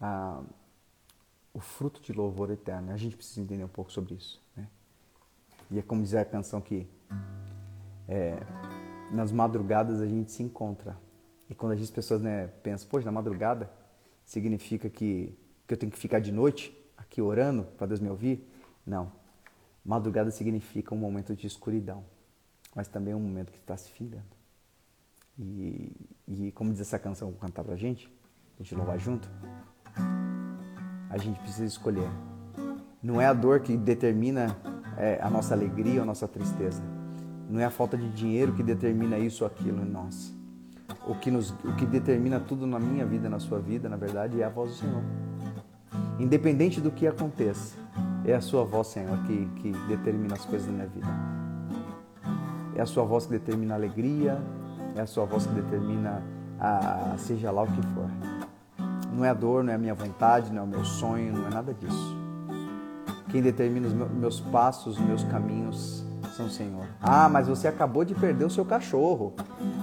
[0.00, 0.42] Ah,
[1.54, 2.92] o fruto de louvor eterno.
[2.92, 4.40] A gente precisa entender um pouco sobre isso.
[4.56, 4.66] Né?
[5.70, 6.86] E é como dizer a canção que
[8.08, 8.36] é,
[9.12, 10.96] nas madrugadas a gente se encontra.
[11.48, 13.70] E quando as pessoas né, pensam, poxa, na madrugada
[14.24, 18.48] significa que, que eu tenho que ficar de noite aqui orando para Deus me ouvir?
[18.86, 19.12] Não.
[19.84, 22.04] Madrugada significa um momento de escuridão
[22.74, 24.40] mas também é um momento que está se findando.
[25.38, 25.92] E,
[26.28, 28.12] e como diz essa canção cantar pra gente,
[28.58, 29.28] a gente louvar junto,
[31.08, 32.08] a gente precisa escolher.
[33.02, 34.56] Não é a dor que determina
[34.96, 36.82] é, a nossa alegria ou a nossa tristeza.
[37.48, 40.32] Não é a falta de dinheiro que determina isso ou aquilo em nós.
[41.08, 44.40] O que, nos, o que determina tudo na minha vida, na sua vida, na verdade,
[44.40, 45.02] é a voz do Senhor.
[46.18, 47.76] Independente do que aconteça,
[48.24, 51.39] é a sua voz, Senhor, que, que determina as coisas da minha vida.
[52.80, 54.40] É a sua voz que determina a alegria,
[54.96, 56.22] é a sua voz que determina
[56.58, 58.08] ah, seja lá o que for.
[59.12, 61.46] Não é a dor, não é a minha vontade, não é o meu sonho, não
[61.46, 62.16] é nada disso.
[63.28, 66.02] Quem determina os meus passos, os meus caminhos
[66.34, 66.86] são o Senhor.
[67.02, 69.34] Ah, mas você acabou de perder o seu cachorro.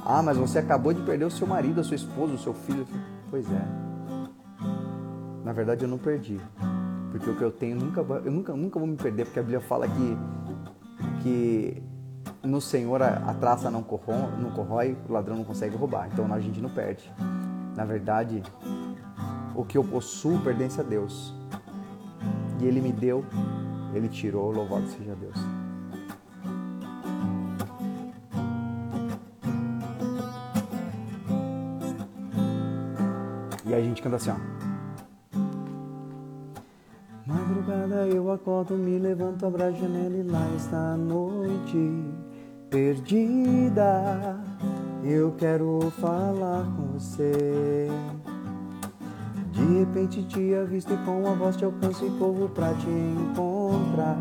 [0.04, 2.88] Ah, mas você acabou de perder o seu marido, a sua esposa, o seu filho.
[3.30, 3.62] Pois é.
[5.46, 6.42] Na verdade, eu não perdi.
[7.12, 9.62] Porque o que eu tenho nunca, eu nunca, nunca vou me perder, porque a Bíblia
[9.62, 10.18] fala que,
[11.22, 11.84] que
[12.44, 16.10] no Senhor a, traça não corrói, não corrói, o ladrão não consegue roubar.
[16.12, 17.12] Então a gente não perde.
[17.76, 18.42] Na verdade,
[19.56, 21.34] o que eu possuo pertence a Deus.
[22.60, 23.24] E Ele me deu,
[23.94, 25.38] Ele tirou, louvado seja Deus.
[33.66, 34.36] E a gente canta assim, ó.
[37.26, 42.27] Madrugada eu acordo, me levanto, abro a janela e lá está a noite
[42.70, 44.38] perdida.
[45.04, 47.90] Eu quero falar com você.
[49.52, 54.18] De repente te avisto e com a voz te alcanço e corro pra te encontrar.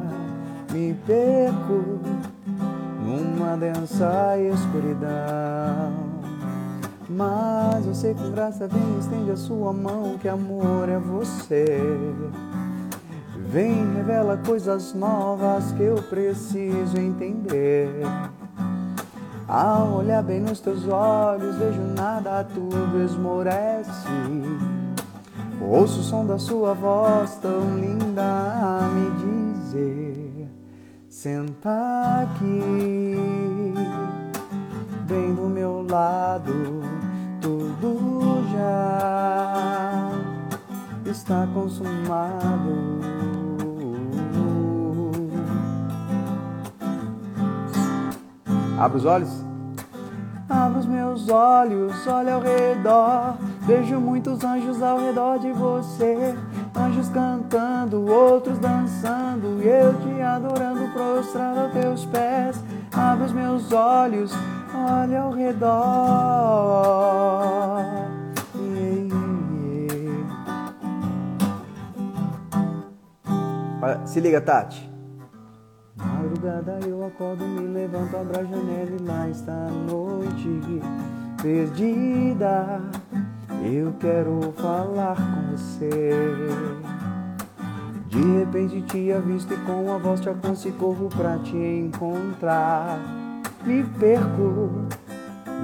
[0.73, 2.01] Me perco
[3.05, 6.07] numa densa escuridão.
[7.09, 11.81] Mas você com graça vem, estende a sua mão, que amor é você.
[13.49, 17.89] Vem, revela coisas novas que eu preciso entender.
[19.49, 24.09] Ao olhar bem nos teus olhos, vejo nada, tudo esmorece.
[25.61, 29.11] Ouço o som da sua voz tão linda a me
[29.61, 30.49] dizer:
[31.09, 33.17] Senta aqui,
[35.07, 36.83] bem do meu lado,
[37.41, 40.11] tudo já
[41.09, 42.96] está consumado.
[48.79, 49.47] Abre os olhos.
[50.49, 53.37] Abra os meus olhos, olha ao redor.
[53.63, 56.35] Vejo muitos anjos ao redor de você.
[56.77, 59.61] Anjos cantando, outros dançando.
[59.63, 62.63] E eu te adorando, prostrado aos teus pés.
[62.93, 64.33] Abre os meus olhos,
[64.75, 65.77] olha ao redor.
[74.05, 74.96] Se liga, Tati.
[76.07, 80.81] Madrugada eu acordo, me levanto, abro a janela e lá está a noite
[81.43, 82.81] perdida.
[83.63, 86.11] Eu quero falar com você.
[88.09, 92.99] De repente te avisto e com a voz te alcanço e corro pra te encontrar.
[93.65, 94.87] Me perco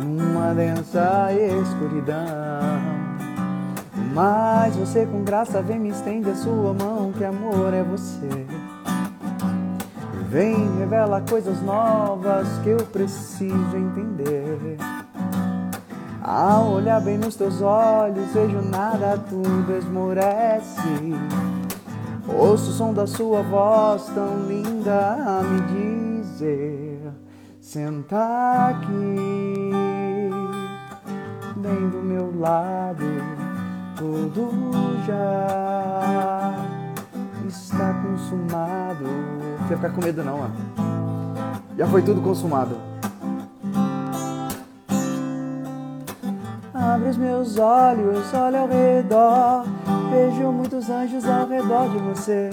[0.05, 2.17] numa densa escuridão.
[4.15, 8.47] Mas você com graça vem me estende a sua mão, que amor é você.
[10.33, 14.79] Vem, revela coisas novas que eu preciso entender.
[16.23, 20.81] Ao olhar bem nos teus olhos, vejo nada, tudo esmorece.
[22.27, 27.13] Ouço o som da sua voz tão linda a me dizer:
[27.61, 29.71] Senta aqui,
[31.57, 33.05] bem do meu lado,
[33.99, 34.51] tudo
[35.07, 36.72] já
[37.53, 39.05] está consumado.
[39.05, 40.55] Não precisa ficar com medo, não, mano.
[41.77, 42.77] Já foi tudo consumado.
[46.75, 49.65] Abre os meus olhos, olha ao redor.
[50.11, 52.51] Vejo muitos anjos ao redor de você.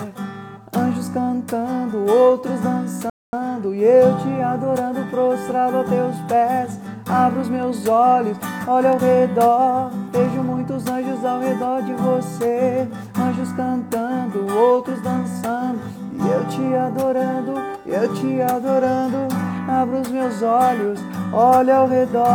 [0.76, 3.74] Anjos cantando, outros dançando.
[3.74, 6.80] E eu te adorando, prostrado a teus pés.
[7.10, 8.38] Abro os meus olhos,
[8.68, 9.92] olha ao redor.
[10.12, 12.88] Vejo muitos anjos ao redor de você.
[13.18, 15.80] Anjos cantando, outros dançando.
[16.14, 17.54] E eu te adorando,
[17.86, 19.28] eu te adorando.
[19.68, 21.00] Abro os meus olhos,
[21.34, 22.30] olha ao redor.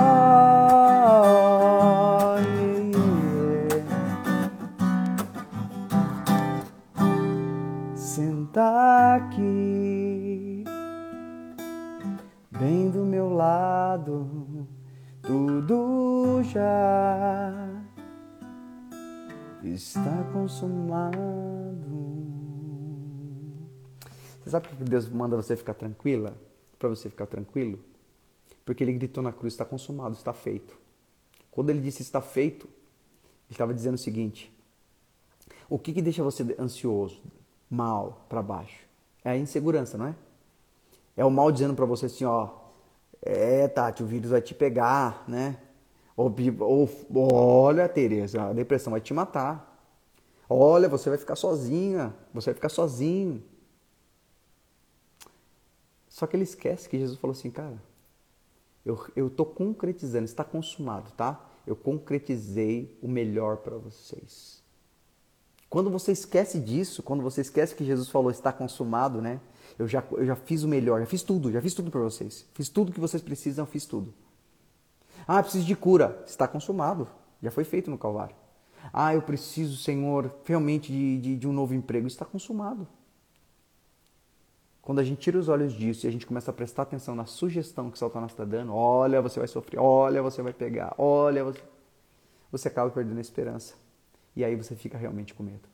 [7.95, 10.65] Senta aqui,
[12.53, 14.44] bem do meu lado,
[15.27, 17.53] tudo já
[19.63, 21.15] está consumado.
[24.43, 26.37] Você sabe por que Deus manda você ficar tranquila?
[26.79, 27.79] Para você ficar tranquilo?
[28.65, 30.77] Porque ele gritou na cruz: está consumado, está feito.
[31.51, 34.53] Quando ele disse está feito, ele estava dizendo o seguinte:
[35.71, 37.23] o que, que deixa você ansioso,
[37.71, 38.85] mal, para baixo?
[39.25, 40.15] É a insegurança, não é?
[41.17, 42.64] É o mal dizendo para você assim: ó,
[43.25, 45.59] é, Tati, o vírus vai te pegar, né?
[46.17, 49.73] Ou, ou, olha, Tereza, a depressão vai te matar.
[50.49, 53.43] Olha, você vai ficar sozinha, você vai ficar sozinho.
[56.09, 57.83] Só que ele esquece que Jesus falou assim, cara,
[58.85, 61.41] eu, eu tô concretizando, está consumado, tá?
[61.67, 64.63] eu concretizei o melhor para vocês.
[65.69, 69.41] Quando você esquece disso, quando você esquece que Jesus falou está consumado, né?
[69.79, 72.47] Eu já, eu já fiz o melhor, já fiz tudo, já fiz tudo para vocês.
[72.55, 74.15] Fiz tudo que vocês precisam, fiz tudo.
[75.27, 76.23] Ah, preciso de cura.
[76.27, 77.09] Está consumado,
[77.43, 78.37] já foi feito no Calvário.
[78.93, 82.07] Ah, eu preciso, Senhor, realmente de, de, de um novo emprego.
[82.07, 82.87] Está consumado.
[84.85, 87.25] Quando a gente tira os olhos disso e a gente começa a prestar atenção na
[87.25, 91.63] sugestão que Satanás está dando, olha, você vai sofrer, olha, você vai pegar, olha, você,
[92.53, 93.75] você acaba perdendo a esperança.
[94.37, 95.67] E aí você fica realmente com medo.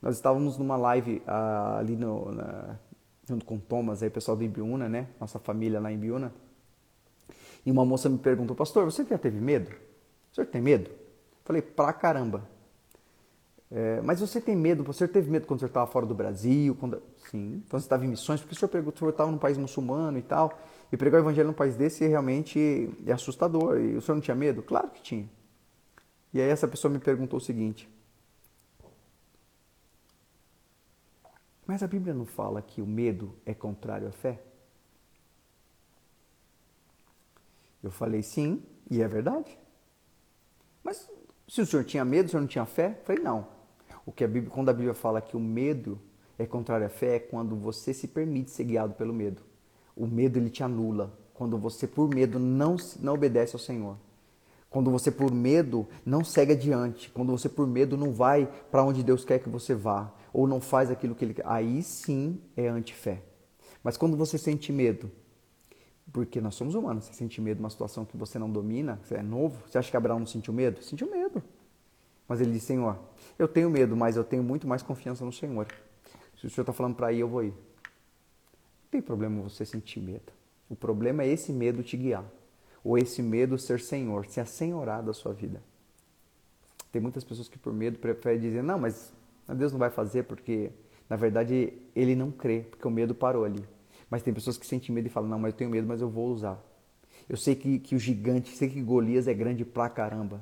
[0.00, 2.78] Nós estávamos numa live uh, ali no, na,
[3.26, 5.08] junto com o Thomas, aí, o pessoal do Ibiúna, né?
[5.20, 6.32] Nossa família lá em Ibiúna.
[7.64, 9.70] E uma moça me perguntou, pastor, você já teve medo?
[10.30, 10.90] O senhor tem medo?
[11.44, 12.48] Falei, pra caramba.
[13.70, 14.84] É, mas você tem medo?
[14.84, 16.76] Você teve medo quando você estava fora do Brasil?
[16.78, 17.02] Quando...
[17.30, 17.62] Sim.
[17.68, 18.40] Quando você estava em missões?
[18.40, 20.58] Porque o senhor perguntou, o senhor estava num país muçulmano e tal.
[20.92, 23.80] E pregar o evangelho num país desse realmente é assustador.
[23.80, 24.62] E o senhor não tinha medo?
[24.62, 25.28] Claro que tinha.
[26.32, 27.88] E aí essa pessoa me perguntou o seguinte:
[31.66, 34.40] Mas a Bíblia não fala que o medo é contrário à fé?
[37.82, 39.58] Eu falei sim, e é verdade.
[40.82, 41.10] Mas
[41.48, 42.96] se o senhor tinha medo, o senhor não tinha fé?
[42.98, 43.46] Eu falei não.
[44.06, 45.98] O que a Bíblia, quando a Bíblia fala que o medo
[46.38, 49.42] é contrário à fé, é quando você se permite ser guiado pelo medo.
[49.96, 51.16] O medo ele te anula.
[51.32, 53.96] Quando você por medo não, não obedece ao Senhor.
[54.74, 59.04] Quando você por medo não segue adiante, quando você por medo não vai para onde
[59.04, 62.66] Deus quer que você vá, ou não faz aquilo que ele quer, aí sim é
[62.66, 63.22] antifé.
[63.84, 65.08] Mas quando você sente medo,
[66.12, 69.14] porque nós somos humanos, você sente medo de uma situação que você não domina, você
[69.14, 70.82] é novo, você acha que Abraão não sentiu medo?
[70.82, 71.40] Sentiu medo.
[72.26, 72.98] Mas ele disse, Senhor,
[73.38, 75.68] eu tenho medo, mas eu tenho muito mais confiança no Senhor.
[76.36, 77.50] Se o Senhor está falando para ir, eu vou ir.
[77.52, 80.32] Não tem problema você sentir medo.
[80.68, 82.24] O problema é esse medo te guiar
[82.84, 85.62] ou esse medo ser senhor, ser assenhorado da sua vida.
[86.92, 89.12] Tem muitas pessoas que por medo preferem dizer, não, mas
[89.48, 90.70] Deus não vai fazer porque,
[91.08, 93.64] na verdade, ele não crê, porque o medo parou ali.
[94.10, 96.08] Mas tem pessoas que sentem medo e falam, não, mas eu tenho medo, mas eu
[96.08, 96.62] vou usar.
[97.28, 100.40] Eu sei que, que o gigante, sei que Golias é grande pra caramba.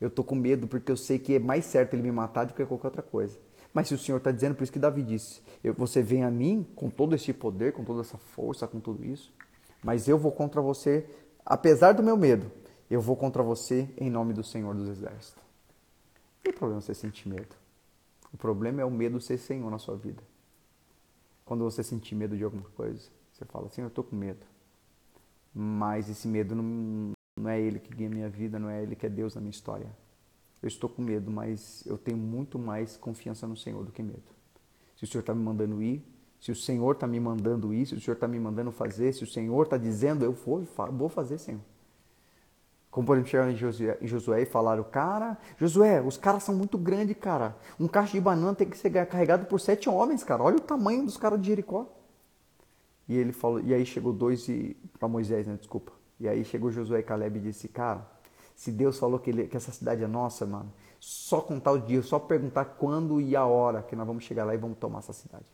[0.00, 2.52] Eu tô com medo porque eu sei que é mais certo ele me matar do
[2.52, 3.38] que qualquer outra coisa.
[3.72, 5.40] Mas se o Senhor está dizendo, por isso que Davi disse,
[5.76, 9.32] você vem a mim com todo esse poder, com toda essa força, com tudo isso,
[9.82, 11.06] mas eu vou contra você
[11.44, 12.50] apesar do meu medo,
[12.90, 15.42] eu vou contra você em nome do Senhor dos Exércitos.
[15.42, 17.56] Não tem problema você sentir medo.
[18.32, 20.22] O problema é o medo ser Senhor na sua vida.
[21.44, 24.44] Quando você sentir medo de alguma coisa, você fala assim, eu estou com medo.
[25.54, 29.06] Mas esse medo não, não é ele que guia minha vida, não é ele que
[29.06, 29.88] é Deus na minha história.
[30.62, 34.22] Eu estou com medo, mas eu tenho muito mais confiança no Senhor do que medo.
[34.96, 36.02] Se o Senhor está me mandando ir,
[36.44, 39.24] se o Senhor está me mandando isso, se o Senhor está me mandando fazer, se
[39.24, 41.62] o Senhor está dizendo, eu vou, vou fazer, Senhor.
[42.90, 46.76] Como por exemplo, em Josué, em Josué e falaram, cara, Josué, os caras são muito
[46.76, 47.56] grandes, cara.
[47.80, 50.42] Um cacho de banana tem que ser carregado por sete homens, cara.
[50.42, 51.86] Olha o tamanho dos caras de Jericó.
[53.08, 55.56] E ele falou, e aí chegou dois e para Moisés, né?
[55.56, 55.92] Desculpa.
[56.20, 58.06] E aí chegou Josué e Caleb e disse, cara,
[58.54, 60.70] se Deus falou que, ele, que essa cidade é nossa, mano,
[61.00, 64.54] só contar o dia, só perguntar quando e a hora que nós vamos chegar lá
[64.54, 65.46] e vamos tomar essa cidade.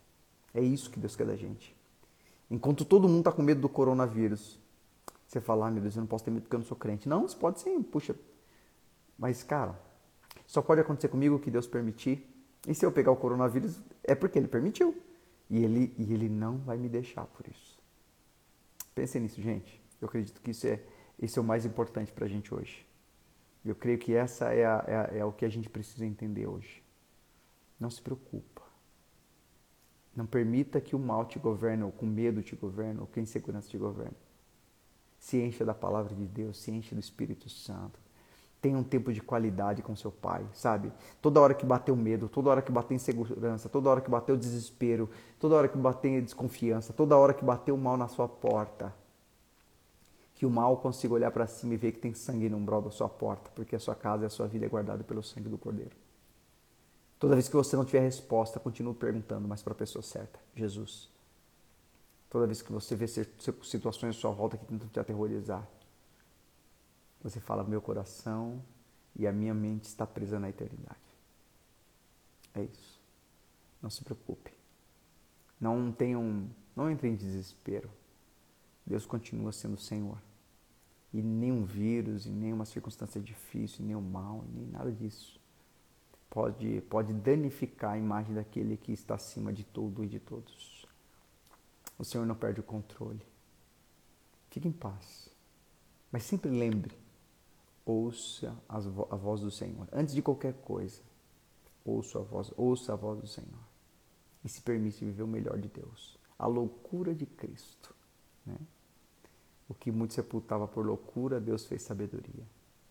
[0.55, 1.77] É isso que Deus quer da gente.
[2.51, 4.59] Enquanto todo mundo está com medo do coronavírus,
[5.27, 7.09] você fala, ah, meu Deus, eu não posso ter medo porque eu não sou crente.
[7.09, 8.17] Não, você pode sim, puxa.
[9.17, 9.79] Mas, cara,
[10.47, 12.27] só pode acontecer comigo o que Deus permitir.
[12.67, 15.01] E se eu pegar o coronavírus, é porque Ele permitiu.
[15.49, 17.79] E Ele, e ele não vai me deixar por isso.
[18.95, 19.81] Pense nisso, gente.
[20.01, 20.81] Eu acredito que isso é,
[21.21, 22.87] isso é o mais importante para a gente hoje.
[23.65, 26.47] Eu creio que essa é, a, é, a, é o que a gente precisa entender
[26.47, 26.83] hoje.
[27.79, 28.60] Não se preocupa.
[30.15, 33.23] Não permita que o mal te governe, ou com medo te governe, ou que a
[33.23, 34.17] insegurança te governe.
[35.19, 37.99] Se encha da palavra de Deus, se encha do Espírito Santo.
[38.61, 40.93] Tenha um tempo de qualidade com seu pai, sabe?
[41.23, 44.33] Toda hora que bater o medo, toda hora que bater insegurança, toda hora que bater
[44.33, 45.09] o desespero,
[45.39, 48.95] toda hora que bater a desconfiança, toda hora que bater o mal na sua porta,
[50.35, 52.91] que o mal consiga olhar para cima e ver que tem sangue no umbral da
[52.91, 55.57] sua porta, porque a sua casa e a sua vida é guardada pelo sangue do
[55.57, 55.95] Cordeiro.
[57.21, 61.11] Toda vez que você não tiver resposta, continue perguntando, mas para a pessoa certa, Jesus.
[62.31, 65.69] Toda vez que você vê situações à sua volta que tentam te aterrorizar,
[67.23, 68.65] você fala: Meu coração
[69.15, 70.99] e a minha mente está presa na eternidade.
[72.55, 72.99] É isso.
[73.83, 74.55] Não se preocupe.
[75.61, 77.91] Não tenham, não entre em desespero.
[78.87, 80.17] Deus continua sendo o Senhor.
[81.13, 85.40] E nenhum vírus, e nenhuma circunstância difícil, nem o mal, nem nada disso
[86.31, 90.87] pode, pode danificar a imagem daquele que está acima de tudo e de todos.
[91.99, 93.21] O Senhor não perde o controle.
[94.49, 95.29] Fique em paz.
[96.11, 96.97] Mas sempre lembre:
[97.85, 99.87] ouça a voz do Senhor.
[99.93, 101.03] Antes de qualquer coisa,
[101.85, 103.71] ouça a voz, ouça a voz do Senhor.
[104.43, 106.19] E se permite viver o melhor de Deus.
[106.39, 107.95] A loucura de Cristo.
[108.47, 108.57] Né?
[109.69, 112.45] O que muito sepultava por loucura, Deus fez sabedoria.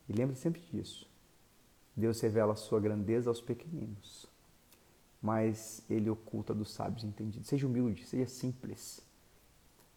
[0.07, 1.08] E lembre sempre disso.
[1.99, 4.25] Deus revela a sua grandeza aos pequeninos,
[5.21, 7.47] mas ele oculta dos sábios entendidos.
[7.47, 9.01] Seja humilde, seja simples.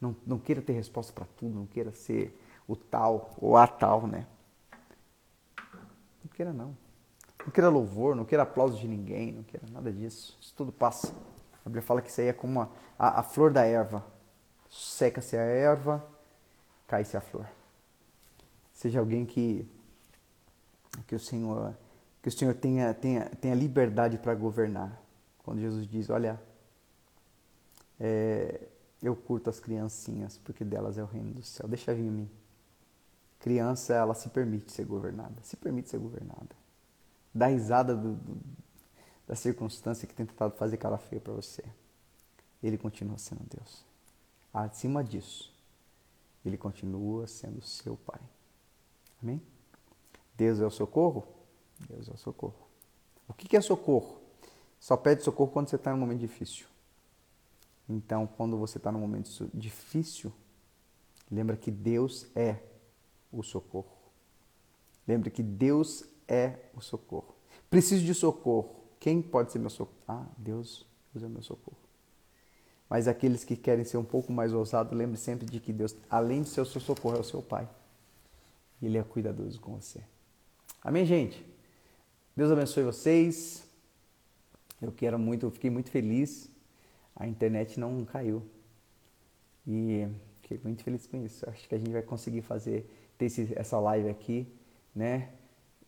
[0.01, 2.37] Não, não queira ter resposta para tudo, não queira ser
[2.67, 4.27] o tal ou a tal, né?
[6.25, 6.77] Não queira não.
[7.45, 10.37] Não queira louvor, não queira aplauso de ninguém, não queira nada disso.
[10.41, 11.15] Isso tudo passa.
[11.65, 14.05] A Bíblia fala que isso aí é como a, a, a flor da erva.
[14.69, 16.05] Seca-se a erva,
[16.87, 17.47] cai-se a flor.
[18.73, 19.69] Seja alguém que
[21.07, 21.75] que o Senhor
[22.23, 25.03] que o Senhor tenha tenha, tenha liberdade para governar.
[25.39, 26.41] Quando Jesus diz, olha,
[27.99, 28.69] é,
[29.03, 31.69] eu curto as criancinhas porque delas é o reino do céu.
[31.69, 32.31] Deixa vir em mim.
[33.41, 36.55] Criança, ela se permite ser governada, se permite ser governada.
[37.35, 38.41] Dá risada do, do,
[39.27, 41.65] da circunstância que tem tentado fazer cara feia para você.
[42.63, 43.85] Ele continua sendo Deus.
[44.55, 45.53] Acima disso,
[46.45, 48.21] ele continua sendo seu Pai.
[49.21, 49.43] Amém?
[50.37, 51.27] Deus é o socorro?
[51.89, 52.69] Deus é o socorro.
[53.29, 54.21] O que é socorro?
[54.79, 56.67] Só pede socorro quando você está em um momento difícil.
[57.89, 60.33] Então, quando você está num momento difícil,
[61.31, 62.59] lembra que Deus é
[63.31, 63.97] o socorro.
[65.07, 67.35] Lembre que Deus é o socorro.
[67.69, 68.77] Preciso de socorro.
[69.01, 69.99] Quem pode ser meu socorro?
[70.07, 71.79] Ah, Deus, Deus é meu socorro.
[72.89, 76.43] Mas aqueles que querem ser um pouco mais ousados, lembre sempre de que Deus, além
[76.43, 77.69] de ser o seu socorro, é o seu Pai.
[78.81, 80.03] Ele é cuidadoso com você.
[80.83, 81.52] Amém, gente?
[82.35, 83.63] Deus abençoe vocês.
[84.81, 86.51] Eu quero muito, eu fiquei muito feliz.
[87.15, 88.43] A internet não caiu.
[89.67, 90.09] E
[90.41, 91.49] fiquei muito feliz com isso.
[91.49, 94.51] Acho que a gente vai conseguir fazer ter esse, essa live aqui,
[94.95, 95.29] né?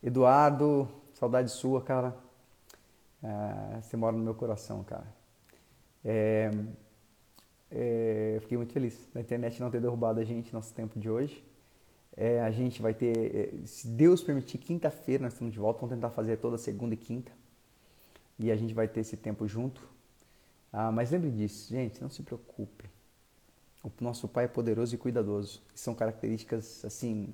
[0.03, 2.15] Eduardo, saudade sua, cara.
[3.23, 5.07] Ah, você mora no meu coração, cara.
[6.03, 6.51] É,
[7.71, 11.09] é, fiquei muito feliz da internet não ter derrubado a gente no nosso tempo de
[11.09, 11.43] hoje.
[12.17, 15.81] É, a gente vai ter, é, se Deus permitir, quinta-feira nós estamos de volta.
[15.81, 17.31] Vamos tentar fazer toda segunda e quinta.
[18.39, 19.87] E a gente vai ter esse tempo junto.
[20.71, 22.89] Ah, mas lembre disso, gente, não se preocupe.
[23.83, 25.61] O nosso Pai é poderoso e cuidadoso.
[25.73, 27.33] São características assim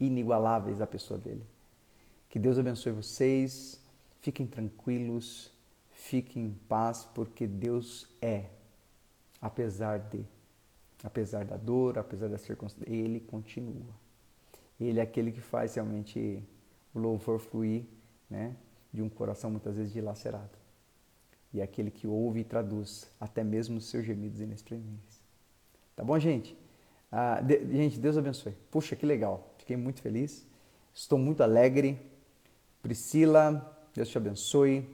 [0.00, 1.44] inigualáveis da pessoa dele.
[2.28, 3.80] Que Deus abençoe vocês.
[4.20, 5.52] Fiquem tranquilos,
[5.90, 8.46] fiquem em paz, porque Deus é,
[9.40, 10.24] apesar de,
[11.02, 14.01] apesar da dor, apesar das circunstâncias, Ele continua.
[14.84, 16.42] Ele é aquele que faz realmente
[16.94, 17.84] o louvor fluir,
[18.28, 18.56] né,
[18.92, 20.62] de um coração muitas vezes dilacerado.
[21.52, 25.20] E é aquele que ouve e traduz até mesmo os seus gemidos inexprimíveis.
[25.94, 26.56] Tá bom, gente?
[27.10, 28.52] Ah, de, gente, Deus abençoe.
[28.70, 29.54] Puxa, que legal.
[29.58, 30.46] Fiquei muito feliz.
[30.94, 32.00] Estou muito alegre.
[32.80, 34.88] Priscila, Deus te abençoe.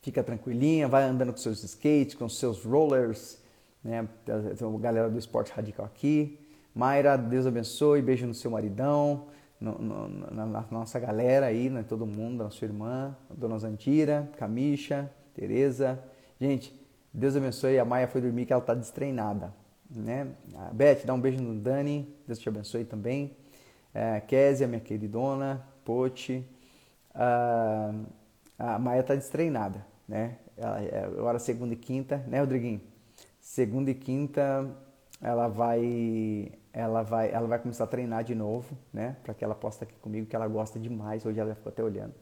[0.00, 3.38] Fica tranquilinha, vai andando com seus skates, com seus rollers.
[3.82, 4.08] Né?
[4.24, 6.38] Tem uma galera do esporte radical aqui.
[6.74, 8.02] Mayra, Deus abençoe.
[8.02, 9.26] Beijo no seu maridão.
[9.60, 11.84] No, no, na, na, nossa galera aí, né?
[11.86, 16.02] todo mundo, na sua irmã, Dona Zantira, Camicha, Tereza.
[16.40, 16.74] Gente,
[17.12, 17.78] Deus abençoe.
[17.78, 19.52] A Maia foi dormir que ela está destreinada.
[19.90, 20.28] Né?
[20.56, 22.08] A Beth, dá um beijo no Dani.
[22.26, 23.36] Deus te abençoe também.
[23.92, 25.62] É, Késia, minha queridona.
[25.84, 26.46] Pote.
[27.14, 27.92] Ah,
[28.58, 29.84] a Maia está destreinada.
[30.08, 30.38] Né?
[30.56, 32.80] É, agora segunda e quinta, né, Rodriguinho?
[33.40, 34.70] Segunda e quinta
[35.22, 39.16] ela vai ela vai ela vai começar a treinar de novo, né?
[39.22, 41.24] Para que ela possa estar aqui comigo, que ela gosta demais.
[41.26, 42.14] Hoje ela ficou até olhando.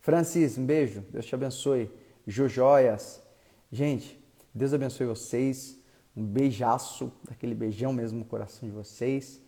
[0.00, 1.02] Francis, um beijo.
[1.10, 1.90] Deus te abençoe.
[2.26, 3.22] Ju Joias.
[3.70, 4.18] Gente,
[4.54, 5.78] Deus abençoe vocês.
[6.16, 9.40] Um beijaço, aquele beijão mesmo no coração de vocês.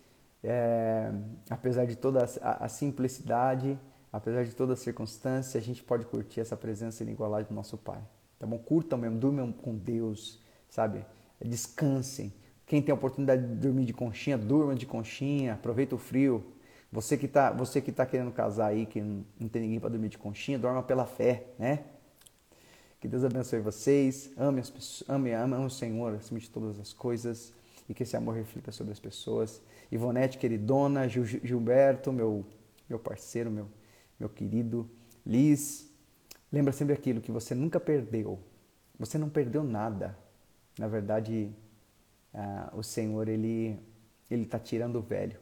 [0.43, 1.13] É,
[1.49, 3.79] apesar de toda a, a, simplicidade,
[4.13, 8.01] apesar de toda a circunstância, a gente pode curtir essa presença inigualável do nosso Pai.
[8.39, 8.59] Tá bom?
[8.59, 11.05] Curtam mesmo, durmam com Deus, sabe?
[11.45, 12.33] Descansem.
[12.71, 16.53] Quem tem a oportunidade de dormir de conchinha, durma de conchinha, aproveita o frio.
[16.93, 20.09] Você que está você que tá querendo casar aí, que não tem ninguém para dormir
[20.09, 21.81] de conchinha, dorma pela fé, né?
[23.01, 24.31] Que Deus abençoe vocês.
[24.37, 27.53] Ame, as pessoas, ame, ame, ame o Senhor acima de todas as coisas
[27.89, 29.61] e que esse amor reflita sobre as pessoas.
[29.91, 32.47] Ivonete, queridona, Gil, Gilberto, meu,
[32.89, 33.67] meu parceiro, meu,
[34.17, 34.89] meu querido.
[35.27, 35.93] Liz,
[36.53, 38.39] lembra sempre aquilo que você nunca perdeu.
[38.97, 40.17] Você não perdeu nada.
[40.79, 41.51] Na verdade,
[42.35, 43.79] ah, o Senhor ele
[44.31, 45.39] ele está tirando o velho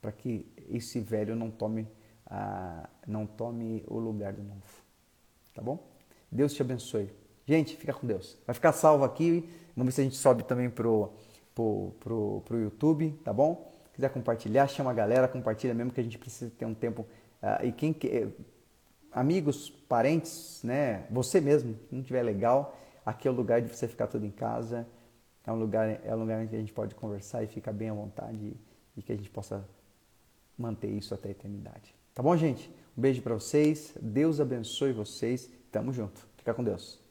[0.00, 1.86] para que esse velho não tome
[2.26, 4.82] ah, não tome o lugar do novo.
[5.54, 5.86] Tá bom?
[6.30, 7.10] Deus te abençoe.
[7.46, 8.36] Gente, fica com Deus.
[8.46, 9.48] Vai ficar salvo aqui.
[9.76, 11.12] Vamos ver se a gente sobe também pro,
[11.54, 13.76] pro, pro, pro YouTube, tá bom?
[13.96, 17.06] quiser compartilhar, chama a galera, compartilha mesmo que a gente precisa ter um tempo.
[17.42, 18.28] Uh, e quem que,
[19.10, 21.06] amigos, parentes, né?
[21.10, 24.30] Você mesmo, se não tiver legal, aqui é o lugar de você ficar tudo em
[24.30, 24.86] casa.
[25.46, 27.94] É um lugar, é um lugar que a gente pode conversar e ficar bem à
[27.94, 28.56] vontade e,
[28.96, 29.64] e que a gente possa
[30.58, 31.94] manter isso até a eternidade.
[32.12, 32.68] Tá bom, gente?
[32.96, 33.94] Um beijo para vocês.
[34.00, 35.50] Deus abençoe vocês.
[35.70, 36.26] Tamo junto.
[36.36, 37.05] Fica com Deus.